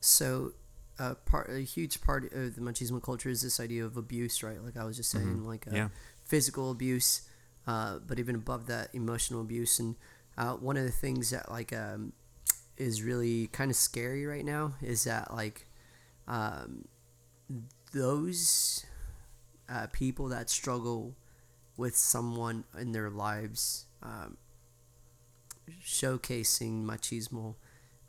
[0.00, 0.52] So,
[0.98, 4.62] uh, part a huge part of the machismo culture is this idea of abuse, right?
[4.62, 5.88] Like I was just saying, like uh, Yeah.
[6.24, 7.22] physical abuse,
[7.66, 9.80] uh, but even above that, emotional abuse.
[9.80, 9.96] And
[10.38, 12.12] uh, one of the things that like um,
[12.76, 15.66] is really kind of scary right now is that like
[16.28, 16.84] um,
[17.92, 18.84] those
[19.68, 21.14] uh, people that struggle
[21.76, 24.36] with someone in their lives um,
[25.84, 27.54] showcasing machismo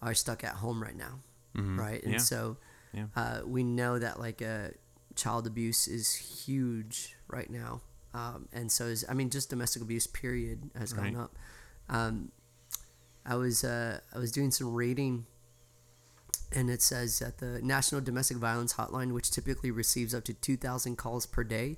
[0.01, 1.19] are stuck at home right now,
[1.55, 1.77] Mhm.
[1.77, 2.03] right?
[2.03, 2.17] And Yeah.
[2.19, 2.57] so
[2.93, 3.07] Yeah.
[3.15, 4.69] uh, we know that like uh,
[5.15, 7.81] child abuse is huge right now,
[8.13, 11.23] um, and so is I mean just domestic abuse period has gone Right.
[11.23, 11.35] up.
[11.89, 12.31] Um,
[13.25, 15.25] I was uh, I was doing some reading,
[16.55, 20.95] and it says that the National Domestic Violence Hotline, which typically receives up to 2,000
[20.95, 21.77] calls per day,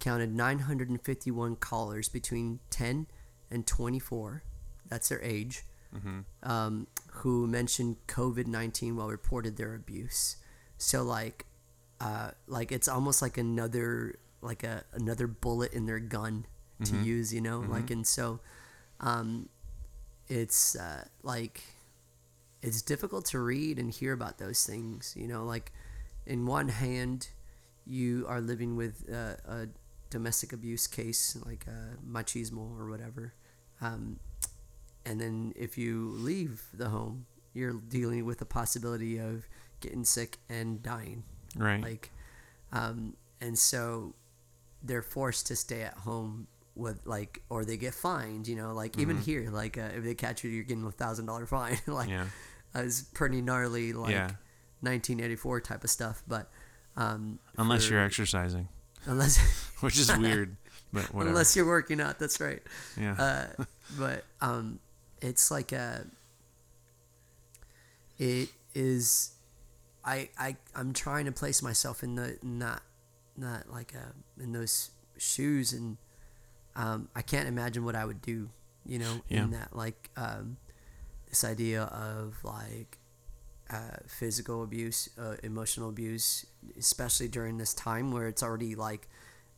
[0.00, 3.06] counted 951 callers between 10
[3.50, 4.42] and 24.
[4.88, 5.62] That's their age.
[6.42, 10.36] Um, who mentioned COVID 19 while reported their abuse.
[10.78, 11.46] So like,
[12.00, 16.46] uh, like it's almost like another like a another bullet in their gun
[16.84, 17.60] to use, you know.
[17.60, 18.40] Like and so,
[19.00, 19.48] um,
[20.28, 21.62] it's uh, like
[22.66, 25.14] it's difficult to read and hear about those things.
[25.16, 25.72] You know, like
[26.26, 27.28] in one hand,
[27.86, 29.68] you are living with uh, a
[30.10, 33.34] domestic abuse case, like uh, machismo or whatever,
[33.80, 34.18] um,
[35.04, 39.46] and then if you leave the home, you're dealing with the possibility of
[39.80, 41.24] getting sick and dying.
[41.56, 41.82] Right.
[41.82, 42.10] Like,
[42.72, 44.14] um, and so
[44.82, 48.48] they're forced to stay at home with like, or they get fined.
[48.48, 51.26] You know, like even here, like uh, if they catch you, you're getting a thousand
[51.26, 51.78] dollar fine.
[51.86, 52.26] like, Yeah.
[52.74, 54.30] Uh, it's pretty gnarly, like Yeah.
[54.80, 56.22] 1984 type of stuff.
[56.28, 56.50] But
[56.96, 58.68] um, Unless for- you're exercising,
[59.06, 59.38] unless
[59.80, 60.56] which is weird,
[60.92, 61.30] but whatever.
[61.30, 62.62] unless you're working out, that's right.
[63.00, 63.14] yeah.
[63.58, 63.64] Uh,
[63.98, 64.78] but um,
[65.20, 66.06] it's like a.
[68.18, 69.32] It is,
[70.04, 72.82] I I I'm trying to place myself in the not
[73.36, 75.96] not like a in those shoes and
[76.76, 78.50] um, I can't imagine what I would do,
[78.86, 79.44] you know, Yeah.
[79.44, 80.56] in that like um,
[81.34, 82.98] this idea of like
[83.68, 86.46] uh, physical abuse, uh, emotional abuse,
[86.78, 89.08] especially during this time where it's already like,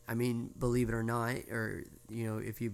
[0.07, 2.73] I mean, believe it or not, or you know, if you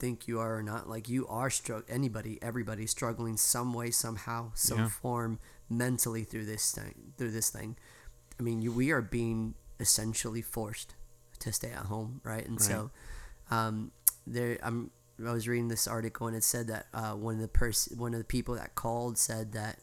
[0.00, 4.50] think you are or not, like you are strugg anybody, everybody struggling some way, somehow,
[4.54, 4.88] some Yeah.
[4.88, 7.76] form mentally through this thing, through this thing.
[8.40, 10.94] I mean, you, we are being essentially forced
[11.38, 12.46] to stay at home, right?
[12.48, 12.90] And so,
[13.50, 13.92] um,
[14.26, 14.90] there, I'm.
[15.26, 18.14] I was reading this article and it said that uh, one of the pers- one
[18.14, 19.78] of the people that called said that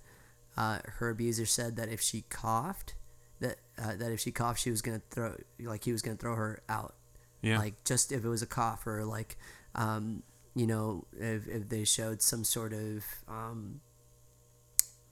[0.58, 2.96] uh, her abuser said that if she coughed,
[3.40, 6.36] that uh, that if she coughed, she was gonna throw like he was gonna throw
[6.36, 6.96] her out.
[7.42, 7.60] Yeah.
[7.60, 9.38] Like just if it was a cough or like,
[9.76, 10.24] um,
[10.56, 13.82] you know, if if they showed some sort of um,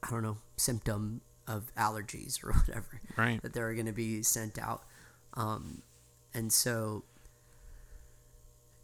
[0.01, 3.39] I don't know symptom of allergies or whatever Right.
[3.43, 4.83] that they were gonna be sent out,
[5.35, 5.83] um,
[6.33, 7.03] and so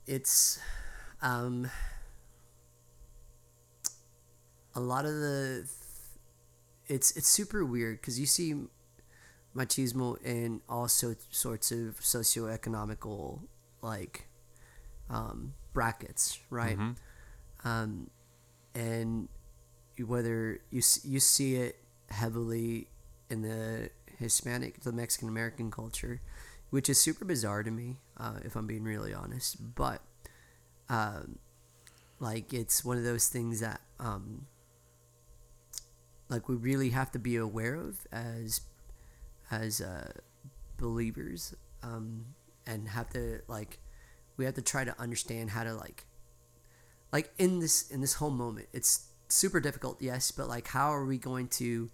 [0.07, 0.59] it's
[1.21, 1.69] um,
[4.75, 5.67] a lot of the
[6.87, 8.55] it's it's super weird because you see
[9.55, 13.39] machismo in all so, sorts of socioeconomical
[13.81, 14.27] like
[15.09, 16.77] um, brackets, right?
[16.77, 16.95] Mhm.
[17.63, 18.09] Um,
[18.73, 19.27] and
[20.05, 21.77] whether you you see it
[22.09, 22.87] heavily
[23.29, 26.21] in the Hispanic, the Mexican American culture,
[26.69, 29.75] which is super bizarre to me, uh, if I'm being really honest.
[29.75, 30.01] But
[30.91, 31.39] um,
[32.19, 34.45] like it's one of those things that um,
[36.29, 38.61] like we really have to be aware of as
[39.49, 40.11] as uh,
[40.77, 42.25] believers um,
[42.65, 43.79] and have to like
[44.37, 46.05] we have to try to understand how to like
[47.11, 51.05] like in this in this whole moment it's super difficult yes but like how are
[51.05, 51.89] we going to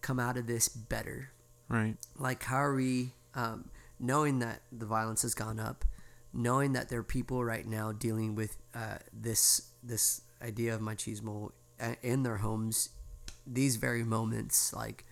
[0.00, 1.30] come out of this better
[1.70, 1.96] Right.
[2.18, 3.70] like how are we um,
[4.00, 5.84] knowing that the violence has gone up
[6.32, 11.50] knowing that there are people right now dealing with uh, this this idea of machismo
[12.02, 12.90] in their homes
[13.46, 15.04] these very moments like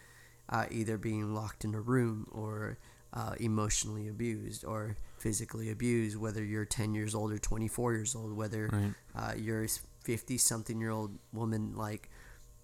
[0.51, 2.79] uh, either being locked in a room or
[3.15, 8.33] uh, emotionally abused or physically abused whether you're 10 years old or 24 years old
[8.37, 8.95] whether Right.
[9.15, 9.69] uh, you're a
[10.05, 12.11] 50 something year old woman like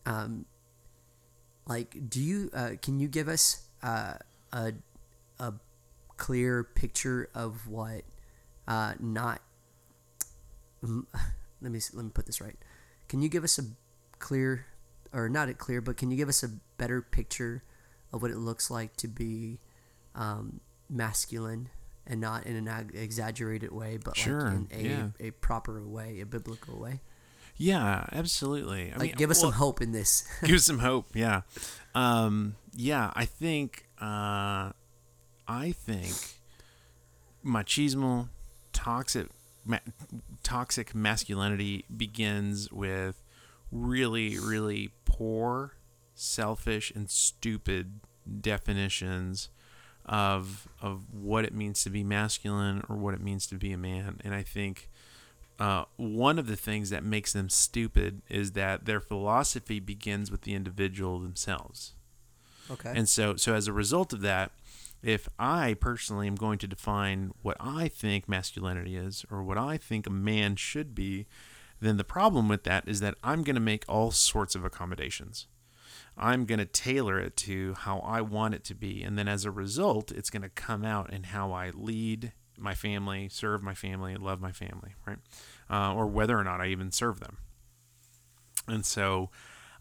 [0.06, 0.44] um,
[1.66, 4.14] like do you uh, can you give us uh,
[4.52, 4.72] a
[5.38, 5.52] a
[6.16, 8.02] clear picture of what
[8.68, 9.40] uh, not
[10.82, 12.56] let me let me put this right
[13.08, 13.62] can you give us a
[14.18, 14.66] clear
[15.12, 16.48] or not a clear but can you give us a
[16.78, 17.62] better picture
[18.12, 19.58] of what it looks like to be
[20.14, 21.68] um, masculine
[22.06, 25.06] and not in an ag- exaggerated way but Sure, like in a, yeah.
[25.20, 27.00] a proper way a biblical way
[27.56, 28.90] Yeah, absolutely.
[28.92, 31.14] I like mean, give us well, some hope in this give us some hope.
[31.14, 31.42] Yeah.
[31.94, 34.72] Um, yeah, I think uh,
[35.46, 36.12] I think
[37.44, 38.28] machismo,
[38.72, 39.28] toxic,
[39.64, 39.78] ma-
[40.42, 43.22] toxic masculinity begins with
[43.70, 45.74] really, really poor,
[46.14, 48.00] selfish, and stupid
[48.40, 49.48] definitions
[50.04, 53.78] of of what it means to be masculine or what it means to be a
[53.78, 54.20] man.
[54.24, 54.90] And I think
[55.58, 60.42] uh, one of the things that makes them stupid is that their philosophy begins with
[60.42, 61.92] the individual themselves.
[62.70, 64.50] okay And so, so as a result of that,
[65.02, 69.76] if I personally am going to define what I think masculinity is or what I
[69.76, 71.26] think a man should be,
[71.80, 75.48] then the problem with that is that I'm going to make all sorts of accommodations.
[76.16, 79.02] I'm going to tailor it to how I want it to be.
[79.02, 82.74] And then as a result, it's going to come out in how I lead my
[82.74, 85.18] family, serve my family, love my family, right?
[85.70, 87.38] Uh, or whether or not I even serve them.
[88.68, 89.30] And so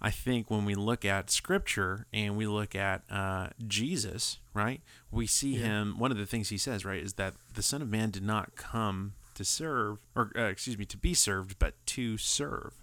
[0.01, 4.81] I think when we look at scripture and we look at uh, Jesus, right,
[5.11, 5.65] we see yeah.
[5.65, 5.99] him.
[5.99, 8.55] One of the things he says, right, is that the Son of Man did not
[8.55, 12.73] come to serve, or uh, excuse me, to be served, but to serve.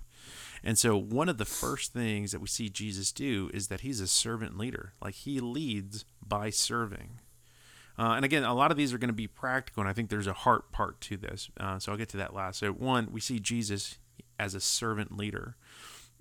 [0.62, 4.00] And so, one of the first things that we see Jesus do is that he's
[4.00, 4.92] a servant leader.
[5.02, 7.20] Like he leads by serving.
[7.98, 10.08] Uh, and again, a lot of these are going to be practical, and I think
[10.08, 11.50] there's a heart part to this.
[11.58, 12.60] Uh, so I'll get to that last.
[12.60, 13.98] So, one, we see Jesus
[14.38, 15.56] as a servant leader.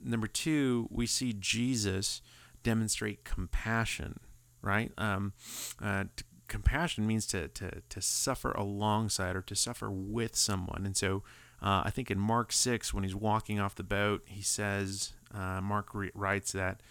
[0.04, 2.22] Number two, we see Jesus
[2.64, 4.20] demonstrate compassion,
[4.62, 4.92] right?
[4.98, 5.34] Um,
[5.82, 6.06] uh,
[6.48, 10.86] compassion means to, to, to suffer alongside or to suffer with someone.
[10.86, 11.24] And so
[11.62, 15.62] uh, I think in Mark 6, when he's walking off the boat, he says, uh,
[15.62, 16.82] Mark re- writes that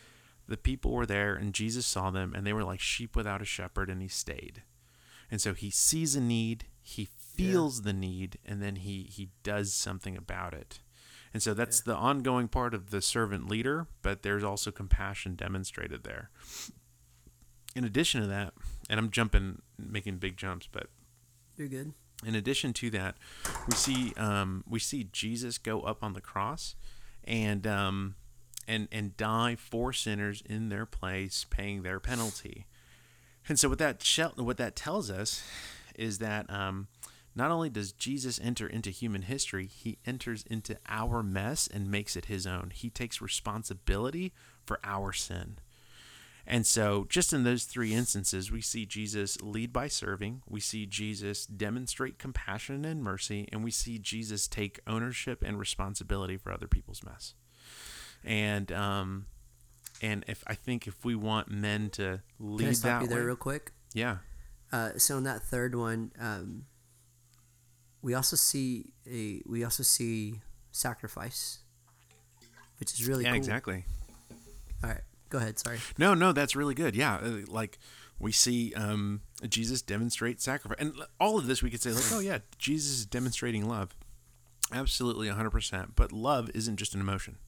[0.49, 3.47] the people were there and Jesus saw them and they were like sheep without a
[3.47, 4.63] shepherd and he stayed.
[5.31, 7.87] And so he sees a need, he feels yeah.
[7.87, 10.81] the need, and then he, he does something about it.
[11.37, 11.93] And so that's yeah.
[11.93, 16.31] the ongoing part of the servant leader, but there's also compassion demonstrated there.
[17.75, 18.55] In addition to that,
[18.89, 20.87] and I'm jumping, making big jumps, but
[21.59, 21.93] you're good.
[22.25, 23.17] In addition to that,
[23.69, 26.75] we see um, we see Jesus go up on the cross,
[27.23, 28.15] and um,
[28.67, 32.67] and and die for sinners in their place, paying their penalty.
[33.47, 34.03] And so what that
[34.37, 35.47] what that tells us
[35.97, 36.89] is that um,
[37.37, 42.17] not only does Jesus enter into human history, he enters into our mess and makes
[42.17, 42.73] it his own.
[42.75, 44.33] He takes responsibility
[44.65, 45.59] for our sin.
[46.47, 50.87] And so, just in those three instances, we see Jesus lead by serving, we see
[50.87, 56.69] Jesus demonstrate compassion and mercy, and we see Jesus take ownership and responsibility for other
[56.69, 57.35] people's mess.
[58.25, 59.27] And um,
[60.01, 63.09] and if I think if we want men to lead Can I stop that you
[63.09, 63.73] there way, real quick?
[63.93, 64.19] Yeah.
[64.73, 66.67] Uh, so in that third one, um,
[68.07, 70.41] we also see a we also see
[70.71, 71.59] sacrifice,
[72.79, 73.37] which is really yeah cool.
[73.37, 73.85] exactly.
[74.85, 75.01] All right.
[75.29, 75.59] Go ahead.
[75.59, 75.79] Sorry.
[75.99, 76.95] No, no, that's really good.
[76.95, 77.81] Yeah, uh, like
[78.21, 82.21] we see um, Jesus demonstrate sacrifice, and all of this we could say like, oh
[82.21, 83.97] yeah, Jesus is demonstrating love.
[84.73, 85.97] Absolutely, hundred percent.
[85.97, 87.39] But love isn't just an emotion.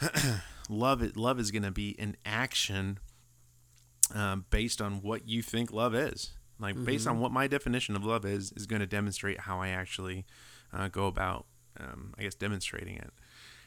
[0.68, 2.98] love, love is going to be an action
[4.12, 6.32] um, based on what you think love is.
[6.60, 6.84] Like mm-hmm.
[6.84, 7.22] based on mm-hmm.
[7.22, 10.26] what my definition of love is, is going to demonstrate how I actually
[10.72, 11.46] uh, go about,
[11.78, 13.12] um, I guess, demonstrating it.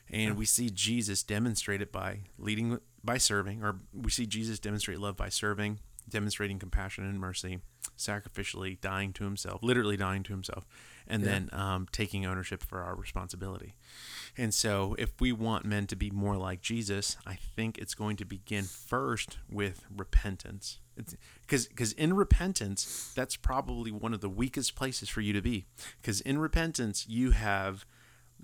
[0.09, 4.99] And we see Jesus demonstrate it by leading by serving, or we see Jesus demonstrate
[4.99, 7.59] love by serving, demonstrating compassion and mercy,
[7.97, 10.65] sacrificially dying to himself, literally dying to himself,
[11.07, 11.29] and yeah.
[11.29, 13.75] then um, taking ownership for our responsibility.
[14.37, 18.17] And so, if we want men to be more like Jesus, I think it's going
[18.17, 20.79] to begin first with repentance.
[20.95, 25.65] Because because in repentance, that's probably one of the weakest places for you to be.
[26.01, 27.85] Because in repentance, you have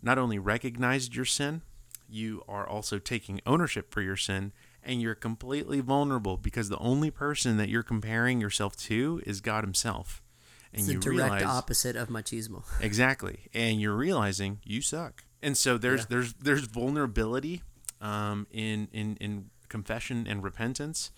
[0.01, 1.61] not only recognized your sin,
[2.07, 4.51] you are also taking ownership for your sin
[4.83, 9.63] and you're completely vulnerable because the only person that you're comparing yourself to is God
[9.63, 10.21] himself.
[10.71, 12.63] And it's you the direct realize, opposite of machismo.
[12.81, 13.47] Exactly.
[13.53, 15.23] And you're realizing you suck.
[15.41, 16.05] And so there's yeah.
[16.09, 17.63] there's there's vulnerability
[18.01, 21.11] um, in in in confession and repentance.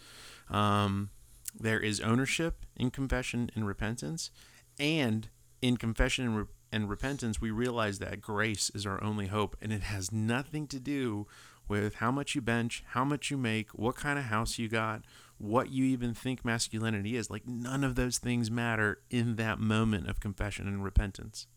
[0.49, 1.09] Um,
[1.53, 4.31] there is ownership in confession and repentance,
[4.79, 5.29] and
[5.61, 9.71] in confession and, re- and repentance, we realize that grace is our only hope, and
[9.71, 11.27] it has nothing to do
[11.67, 15.03] with how much you bench, how much you make, what kind of house you got,
[15.37, 17.29] what you even think masculinity is.
[17.29, 21.47] Like, none of those things matter in that moment of confession and repentance.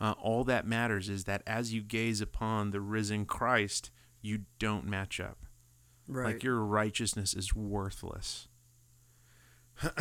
[0.00, 3.90] Uh, all that matters is that as you gaze upon the risen Christ,
[4.20, 5.38] you don't match up.
[6.06, 6.34] Right.
[6.34, 8.48] Like, your righteousness is worthless.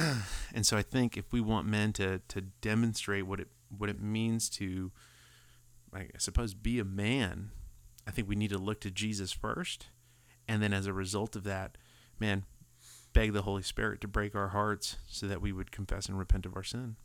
[0.53, 3.47] and so I think if we want men to, to demonstrate what it
[3.78, 4.91] what it means to,
[5.93, 7.49] I suppose, be a man,
[8.07, 9.88] I think we need to look to Jesus first.
[10.47, 11.78] And then as a result of that,
[12.19, 12.45] man,
[13.13, 16.45] beg the Holy Spirit to break our hearts so that we would confess and repent
[16.45, 16.95] of our sin.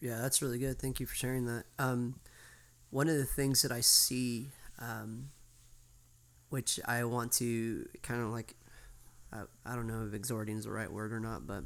[0.00, 0.78] Yeah, that's really good.
[0.78, 1.64] Thank you for sharing that.
[1.78, 2.20] Um,
[2.90, 5.30] one of the things that I see, um,
[6.50, 8.56] which I want to kind of like,
[9.32, 11.64] I, I don't know if exhorting is the right word or not, but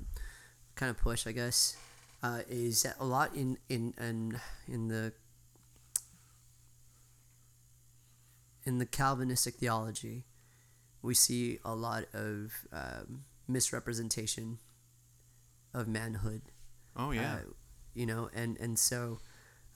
[0.75, 1.77] kind of push, I guess,
[2.23, 5.13] uh, is that a lot in in in in the
[8.65, 10.25] in the Calvinistic theology,
[11.03, 14.59] we see a lot of um, misrepresentation
[15.73, 16.43] of manhood.
[16.97, 17.39] Oh yeah, uh,
[17.95, 19.19] you know, and and so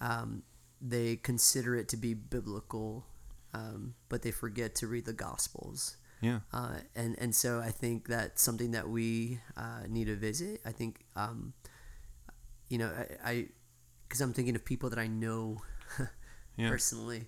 [0.01, 0.43] um,
[0.80, 3.07] they consider it to be biblical,
[3.53, 5.97] um, but they forget to read the Gospels.
[6.25, 6.41] Yeah.
[6.53, 10.61] Uh, and and so I think that's something that we uh, need to visit.
[10.64, 11.53] I think, um,
[12.68, 12.91] you know,
[13.25, 13.49] I
[14.09, 15.59] because I'm thinking of people that I know
[16.57, 16.70] Yeah.
[16.70, 17.27] personally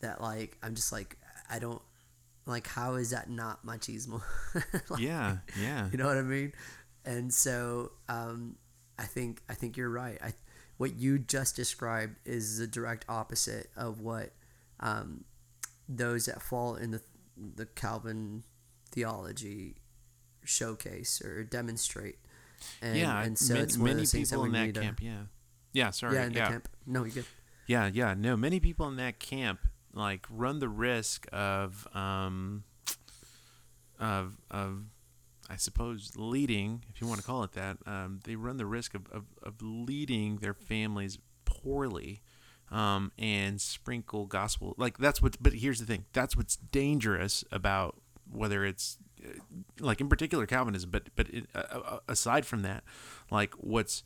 [0.00, 1.16] that like I'm just like
[1.50, 1.82] I don't
[2.46, 4.22] like how is that not machismo?
[4.90, 5.38] Like, yeah.
[5.60, 5.88] Yeah.
[5.90, 6.52] you know what I mean?
[7.04, 8.56] And so um,
[8.98, 10.18] I think I think you're right.
[10.22, 10.32] I
[10.76, 14.32] what you just described is the direct opposite of what
[14.80, 15.24] um,
[15.88, 17.00] those that fall in the
[17.36, 18.44] the Calvin
[18.90, 19.76] theology
[20.44, 22.18] showcase or demonstrate.
[22.80, 23.22] And, yeah.
[23.22, 24.98] and so ma- it's one of many those things that people in that camp.
[24.98, 25.22] to, Yeah.
[25.72, 25.90] Yeah.
[25.90, 26.14] Sorry.
[26.14, 26.68] yeah, in the camp.
[26.86, 27.26] No, you good.
[27.66, 28.36] Yeah, yeah, no.
[28.36, 29.60] Many people in that camp
[29.92, 32.64] like run the risk of, um,
[33.98, 34.84] of, of,
[35.48, 37.78] I suppose, leading, if you want to call it that.
[37.86, 42.22] Um, they run the risk of, of, of leading their families poorly,
[42.70, 44.74] um, and sprinkle gospel.
[44.76, 45.36] Like that's what.
[45.40, 46.04] But here's the thing.
[46.12, 47.96] That's what's dangerous about
[48.30, 49.38] whether it's uh,
[49.80, 52.84] like in particular Calvinism, but but it, uh, uh, aside from that,
[53.30, 54.02] like what's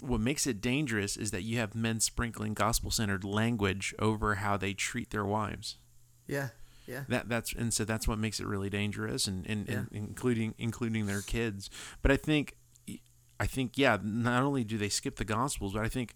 [0.00, 4.56] what makes it dangerous is that you have men sprinkling gospel centered language over how
[4.56, 5.78] they treat their wives.
[6.26, 6.48] Yeah,
[6.86, 10.54] yeah, That that's and so that's what makes it really dangerous and, and, and including
[10.58, 11.70] including their kids.
[12.02, 12.56] But I think
[13.40, 16.14] I think yeah, not only do they skip the gospels, but I think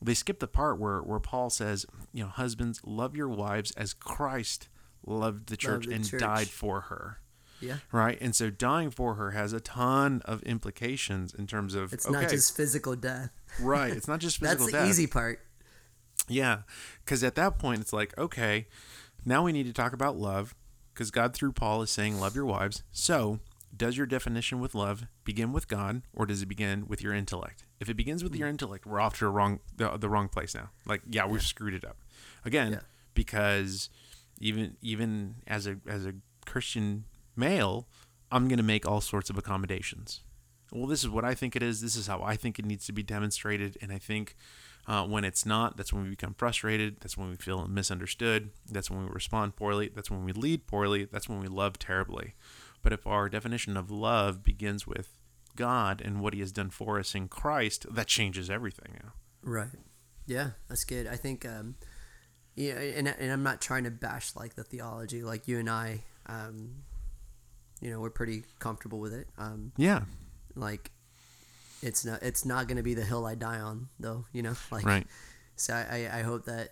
[0.00, 3.92] they skip the part where, where Paul says, you know, husbands, love your wives as
[3.92, 4.68] Christ
[5.04, 6.20] loved the church the and church.
[6.20, 7.18] died for her.
[7.60, 7.78] yeah.
[7.90, 8.18] Right?
[8.20, 12.20] And so dying for her has a ton of implications in terms of It's okay,
[12.20, 13.30] not just physical death.
[13.60, 13.92] right.
[13.92, 14.88] It's not just physical That's the death.
[14.88, 15.40] easy part.
[16.28, 16.60] Yeah,
[17.04, 18.68] because at that point it's like, okay,
[19.24, 20.54] now we need to talk about love,
[20.94, 22.84] because God through Paul is saying, love your wives.
[22.92, 23.40] So,
[23.80, 27.64] does your definition with love begin with God, or does it begin with your intellect?
[27.80, 30.54] If it begins with your intellect, we're off to the wrong the, the wrong place
[30.54, 30.68] now.
[30.84, 31.96] Like, yeah, we've screwed it up
[32.44, 32.80] again, Yeah.
[33.14, 33.88] because
[34.38, 36.12] even even as a as a
[36.44, 37.04] Christian
[37.36, 37.88] male,
[38.30, 40.20] I'm going to make all sorts of accommodations.
[40.72, 41.80] Well, this is what I think it is.
[41.80, 43.76] This is how I think it needs to be demonstrated.
[43.82, 44.36] And I think
[44.86, 46.98] uh, when it's not, that's when we become frustrated.
[47.00, 48.50] That's when we feel misunderstood.
[48.70, 49.90] That's when we respond poorly.
[49.92, 51.06] That's when we lead poorly.
[51.06, 52.34] That's when we love terribly.
[52.82, 55.08] But if our definition of love begins with
[55.56, 58.92] God and what He has done for us in Christ, that changes everything.
[58.94, 59.12] You know?
[59.42, 59.68] Right.
[60.26, 61.06] Yeah, that's good.
[61.06, 61.74] I think, um,
[62.54, 65.22] yeah, and, and I'm not trying to bash like the theology.
[65.22, 66.84] Like you and I, um,
[67.80, 69.26] you know, we're pretty comfortable with it.
[69.38, 70.02] Um, Yeah.
[70.54, 70.90] like
[71.82, 74.26] it's not it's not going to be the hill I die on, though.
[74.32, 75.06] You know, like Right.
[75.56, 76.70] So I, I hope that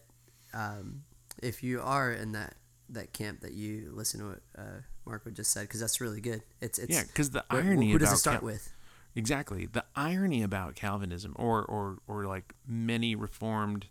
[0.55, 1.03] um,
[1.43, 2.55] if you are in that
[2.91, 6.43] that camp, that you listen to what uh, Marco just said because that's really good.
[6.61, 7.03] It's it's Yeah.
[7.05, 8.73] Because the wh- irony Who does it start Cal- with?
[9.15, 9.67] Exactly.
[9.67, 13.87] The irony about Calvinism or or or like many reformed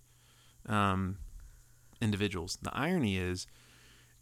[0.68, 1.18] um
[2.02, 3.48] individuals, the irony is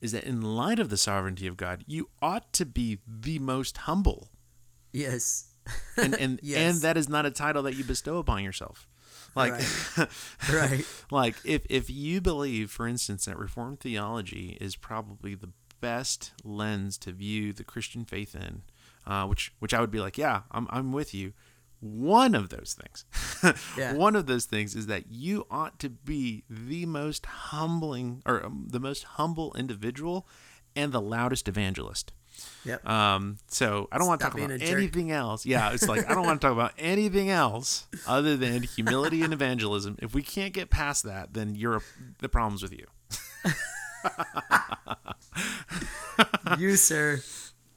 [0.01, 3.77] is that in light of the sovereignty of God, you ought to be the most
[3.79, 4.29] humble.
[4.91, 5.47] Yes.
[5.97, 6.57] And and Yes.
[6.73, 8.87] and that is not a title that you bestow upon yourself.
[9.35, 9.53] Like
[10.51, 10.85] Right.
[11.11, 15.49] like if if you believe for instance that reformed theology is probably the
[15.81, 18.61] best lens to view the christian faith in
[19.05, 21.33] uh, which which i would be like yeah i'm, I'm with you
[21.81, 23.05] one of those things
[23.77, 23.93] Yeah.
[24.05, 28.67] one of those things is that you ought to be the most humbling or um,
[28.71, 30.25] the most humble individual
[30.75, 32.13] and the loudest evangelist
[32.65, 32.89] Yep.
[32.89, 35.45] um, so I don't want to talk about anything else.
[35.45, 39.31] Yeah, it's like I don't want to talk about anything else other than humility and
[39.33, 39.97] evangelism.
[40.01, 41.81] If we can't get past that, then you're a,
[42.19, 42.85] the problems with you.
[46.57, 47.21] you, sir,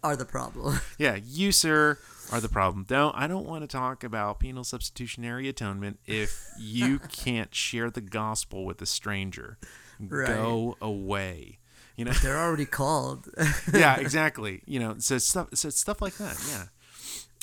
[0.02, 0.80] are the problem.
[0.98, 1.98] Yeah, you sir
[2.32, 2.84] are the problem.
[2.84, 8.00] Don't I don't want to talk about penal substitutionary atonement if you can't share the
[8.00, 9.58] gospel with a stranger.
[10.00, 10.28] Right.
[10.28, 11.58] Go away.
[11.98, 12.12] You know.
[12.12, 13.28] They're already called.
[13.74, 14.62] yeah, exactly.
[14.66, 16.40] You know, so stuff, so stuff like that.
[16.48, 16.64] Yeah.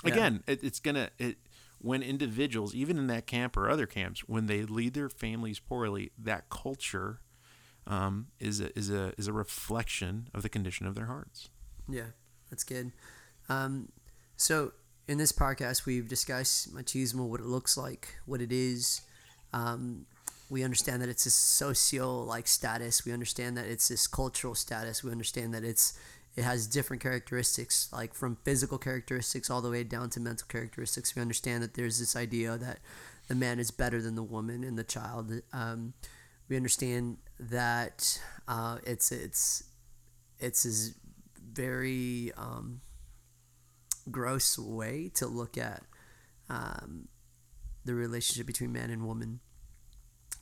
[0.03, 0.13] Yeah.
[0.13, 1.37] Again, it, it's gonna it
[1.79, 6.11] when individuals, even in that camp or other camps, when they lead their families poorly,
[6.17, 7.19] that culture
[7.85, 11.49] um, is a, is a is a reflection of the condition of their hearts.
[11.89, 12.11] Yeah,
[12.49, 12.93] that's good.
[13.49, 13.89] Um,
[14.37, 14.71] so
[15.07, 19.01] in this podcast, we've discussed machismo, what it looks like, what it is.
[19.51, 20.05] Um,
[20.49, 23.05] we understand that it's a socio like status.
[23.05, 25.03] We understand that it's this cultural status.
[25.03, 25.97] We understand that it's
[26.35, 31.15] it has different characteristics, like from physical characteristics all the way down to mental characteristics.
[31.15, 32.79] We understand that there's this idea that
[33.27, 35.31] the man is better than the woman and the child.
[35.53, 35.93] Um,
[36.49, 39.63] we understand that uh, it's it's
[40.39, 40.93] it's this
[41.53, 42.81] very um,
[44.11, 45.83] gross way to look at
[46.49, 47.07] um,
[47.85, 49.39] the relationship between man and woman.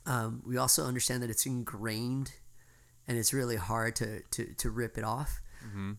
[0.06, 2.32] Um, we also understand that it's ingrained
[3.08, 5.40] and it's really hard to, to, to rip it off.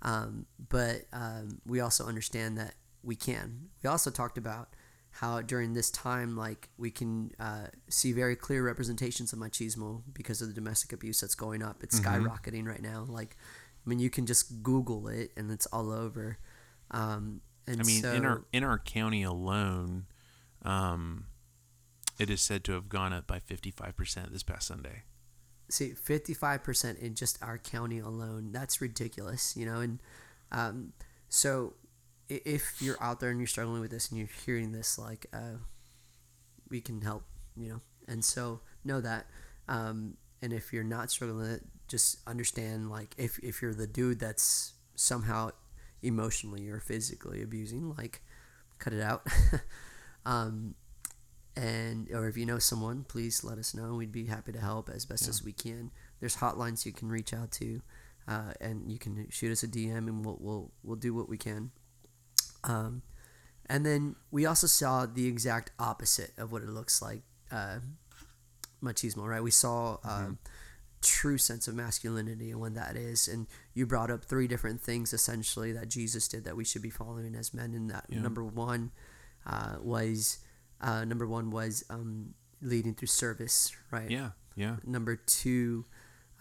[0.04, 3.70] Um, but um, we also understand that we can.
[3.84, 4.70] We also talked about
[5.12, 10.42] how during this time, like we can uh, see very clear representations of machismo because
[10.42, 11.84] of the domestic abuse that's going up.
[11.84, 13.06] It's skyrocketing right now.
[13.08, 13.38] Like,
[13.86, 16.38] I mean, you can just Google it and it's all over.
[16.92, 20.06] Um, and I mean, so, in our in our county alone,
[20.64, 21.26] um,
[22.20, 25.04] it is said to have gone up by fifty five percent this past Sunday.
[25.70, 28.52] see, fifty-five percent in just our county alone.
[28.52, 29.80] That's ridiculous, you know.
[29.80, 30.00] And
[30.52, 30.94] um,
[31.30, 31.74] so,
[32.30, 35.58] if you're out there and you're struggling with this and you're hearing this, like, uh,
[36.70, 37.24] we can help,
[37.58, 37.82] you know.
[38.08, 39.28] And so, know that.
[39.68, 44.74] Um, and if you're not struggling just understand, like, if if you're the dude that's
[44.96, 45.50] somehow
[46.02, 48.22] emotionally or physically abusing, like,
[48.80, 49.28] cut it out.
[50.26, 50.76] um,
[51.56, 53.96] and or if you know someone, please let us know.
[53.96, 55.92] We'd be happy to help as best as we can.
[56.20, 57.82] There's hotlines you can reach out to,
[58.28, 61.38] uh, and you can shoot us a DM, and we'll we'll we'll do what we
[61.38, 61.72] can.
[62.64, 63.02] Um,
[63.68, 67.80] and then we also saw the exact opposite of what it looks like, uh,
[68.84, 69.26] machismo.
[69.28, 69.44] Right?
[69.44, 69.98] We saw.
[70.04, 70.30] Uh,
[71.02, 73.46] True sense of masculinity and what that is, and
[73.76, 77.36] you brought up three different things essentially that Jesus did that we should be following
[77.36, 77.76] as men.
[77.76, 78.22] And that Yeah.
[78.22, 78.90] number one
[79.46, 80.40] uh, was
[80.88, 84.10] uh, number one was um, leading through service, right?
[84.10, 85.86] Yeah, yeah, Number two,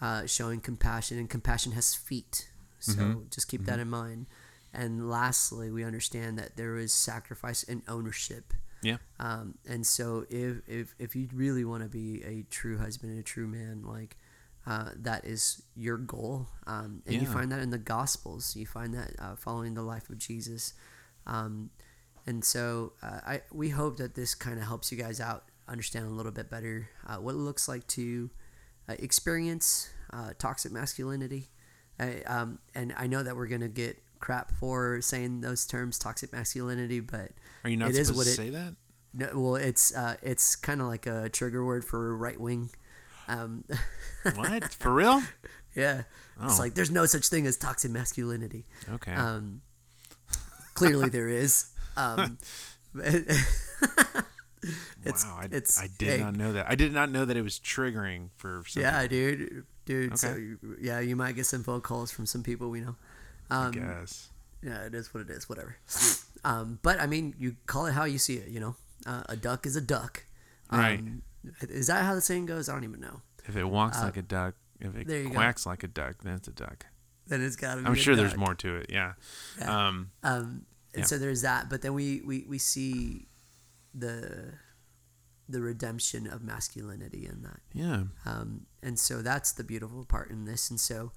[0.01, 2.49] uh, showing compassion, and compassion has feet.
[2.79, 3.19] So Mm-hmm.
[3.31, 4.27] just keep that in mind.
[4.73, 8.53] And lastly, we understand that there is sacrifice and ownership.
[8.83, 8.97] yeah.
[9.19, 13.19] Um, and so if, if, if you really want to be a true husband and
[13.19, 14.17] a true man, like
[14.67, 16.47] uh, that is your goal.
[16.67, 18.55] Um, and you find that in the Gospels.
[18.55, 20.73] You find that uh, following the life of Jesus.
[21.25, 21.69] Um,
[22.27, 26.05] and so uh, I we hope that this kind of helps you guys out understand
[26.07, 28.29] a little bit better uh, what it looks like to
[28.89, 31.49] uh, experience uh, toxic masculinity.
[31.99, 36.31] I, um, and I know that we're gonna get crap for saying those terms, toxic
[36.33, 37.31] masculinity, but
[37.63, 38.75] Are you not It is supposed what to it- say that?
[39.13, 42.69] no, well, it's uh, it's kind of like a trigger word for right wing.
[43.27, 43.63] Um,
[44.35, 45.21] What for real?
[45.75, 46.03] yeah,
[46.43, 46.61] it's Oh.
[46.61, 48.65] like there's no such thing as toxic masculinity.
[48.91, 49.13] Okay.
[49.13, 49.61] Um,
[50.73, 51.67] clearly there is.
[51.97, 52.37] Um,
[55.03, 56.69] it's wow, I, it's I did not know that.
[56.69, 58.81] I did not know that it was triggering for some.
[58.83, 60.17] Yeah, dude, dude.
[60.17, 60.39] So Okay.
[60.41, 62.95] you- yeah, you might get some phone calls from some people we know.
[63.49, 64.29] I Um, guess.
[64.63, 65.47] yeah, it is what it is.
[65.47, 65.75] Whatever.
[66.43, 68.49] Um, but I mean, you call it how you see it.
[68.49, 68.75] You know,
[69.05, 70.25] uh, a duck is a duck.
[70.71, 70.99] Right.
[70.99, 71.21] Um,
[71.61, 72.69] is that how the saying goes?
[72.69, 73.21] I don't even know.
[73.47, 75.29] If it walks like a duck, if uh, it go.
[75.29, 76.87] quacks like a duck, then it's a duck.
[77.27, 77.87] Then it's got to be.
[77.87, 78.87] I'm sure there's more to it.
[78.89, 79.13] Yeah.
[79.59, 79.87] Yeah.
[79.87, 80.11] Um.
[80.23, 80.65] Um,
[80.95, 81.05] and Yeah.
[81.05, 83.27] so there's that, but then we, we, we see
[83.93, 84.53] the
[85.47, 87.59] the redemption of masculinity in that.
[87.71, 88.05] Yeah.
[88.25, 90.71] Um, and so that's the beautiful part in this.
[90.71, 91.11] And so,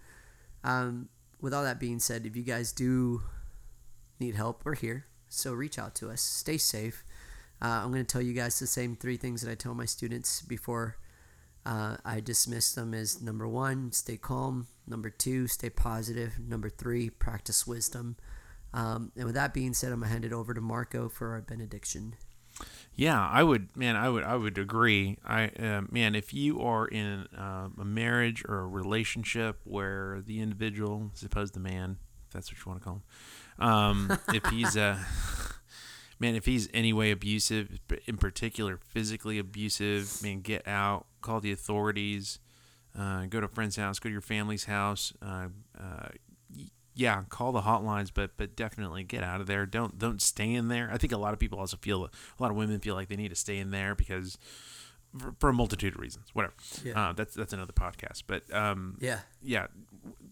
[0.63, 1.09] um,
[1.41, 3.23] with all that being said, if you guys do
[4.21, 5.07] need help, we're here.
[5.31, 6.21] So reach out to us.
[6.21, 7.05] Stay safe.
[7.63, 9.87] Uh, I'm going to tell you guys the same three things that I tell my
[9.87, 10.99] students before
[11.65, 14.67] uh, I dismiss them is number one, stay calm.
[14.87, 16.39] Number two, stay positive.
[16.39, 18.17] Number three, practice wisdom.
[18.73, 21.33] Um, and with that being said, I'm going to hand it over to Marco for
[21.33, 22.17] our benediction.
[22.95, 25.19] Yeah, I would, man, I would, I would agree.
[25.25, 30.41] I, uh, man, if you are in uh, a marriage or a relationship where the
[30.41, 34.77] individual, suppose the man, if that's what you want to call him, um, if he's
[34.77, 34.99] uh,
[36.19, 41.53] man, if he's any way abusive, in particular physically abusive, man, get out, call the
[41.53, 42.41] authorities,
[42.99, 45.13] uh, go to a friend's house, go to your family's house.
[46.99, 49.67] Yeah, call the hotlines, but but definitely get out of there.
[49.67, 50.91] Don't don't stay in there.
[50.93, 52.11] I think a lot of people also feel a
[52.43, 54.37] lot of women feel like they need to stay in there because
[55.17, 56.27] for, for a multitude of reasons.
[56.33, 56.55] Whatever.
[56.85, 57.01] Yeah.
[57.11, 58.25] Uh, that's that's another podcast.
[58.27, 59.21] But um, Yeah.
[59.41, 59.69] yeah,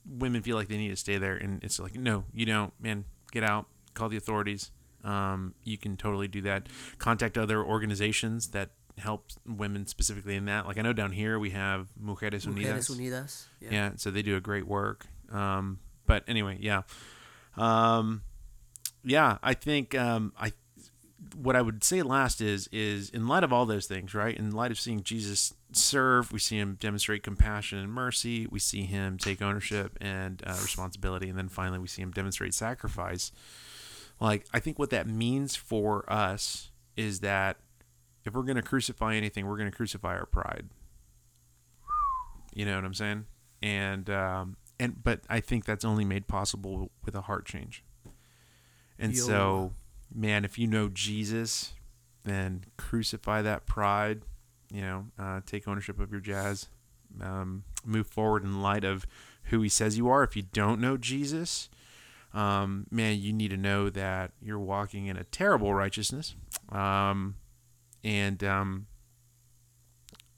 [0.09, 3.05] women feel like they need to stay there, and it's like, no, you don't, man,
[3.31, 4.73] get out, call the authorities.
[5.05, 6.69] Um, you can totally do that.
[6.99, 10.67] Contact other organizations that help women specifically in that.
[10.67, 12.91] Like I know down here we have Mujeres Unidas.
[12.91, 13.45] Mujeres Unidas.
[13.61, 13.93] Yeah.
[13.97, 15.07] so they do a great work.
[15.31, 16.83] Um, but anyway, yeah,
[17.57, 18.23] um,
[19.05, 20.53] yeah, I think um, I
[21.35, 24.37] what I would say last is is in light of all those things, right?
[24.37, 28.47] In light of seeing Jesus serve, we see him demonstrate compassion and mercy.
[28.47, 32.55] We see him take ownership and uh, responsibility, and then finally we see him demonstrate
[32.55, 33.33] sacrifice.
[34.21, 37.59] Like I think what that means for us is that
[38.25, 40.69] if we're going to crucify anything, we're going to crucify our pride.
[42.55, 43.27] You know what I'm saying?
[43.63, 47.83] And um, and but I think that's only made possible with a heart change.
[48.99, 49.23] And Yo.
[49.25, 49.73] so,
[50.15, 51.75] man, if you know Jesus,
[52.25, 54.23] then crucify that pride.
[54.73, 56.69] You know, uh, take ownership of your jazz,
[57.21, 59.07] um, move forward in light of
[59.45, 60.25] who He says you are.
[60.25, 61.69] If you don't know Jesus,
[62.35, 66.35] um, man, you need to know that you're walking in a terrible righteousness,
[66.71, 67.37] um,
[68.03, 68.87] and um,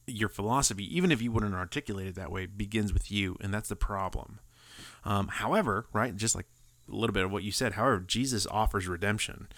[0.08, 3.68] your philosophy, even if you wouldn't articulate it that way, begins with you, and that's
[3.68, 4.40] the problem.
[5.04, 6.46] Um, however, right, just like
[6.90, 9.48] a little bit of what you said, however, Jesus offers redemption.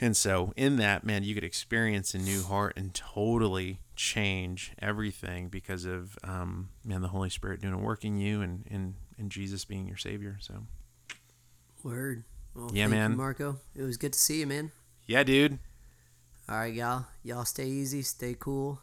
[0.00, 5.48] And so, in that, man, you could experience a new heart and totally change everything
[5.48, 9.30] because of, um, man, the Holy Spirit doing a work in you and, and, and
[9.30, 10.38] Jesus being your Savior.
[10.40, 10.64] So,
[11.84, 12.24] Word.
[12.54, 13.16] Well, Yeah, thank you, man.
[13.16, 13.58] Marco.
[13.74, 14.72] It was good to see you, man.
[15.06, 15.58] yeah, dude.
[16.48, 17.06] All right, y'all.
[17.22, 18.80] Y'all stay easy, stay cool,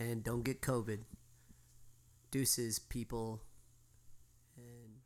[0.00, 1.00] and don't get COVID.
[2.30, 3.42] Deuces, people.
[4.56, 5.00] And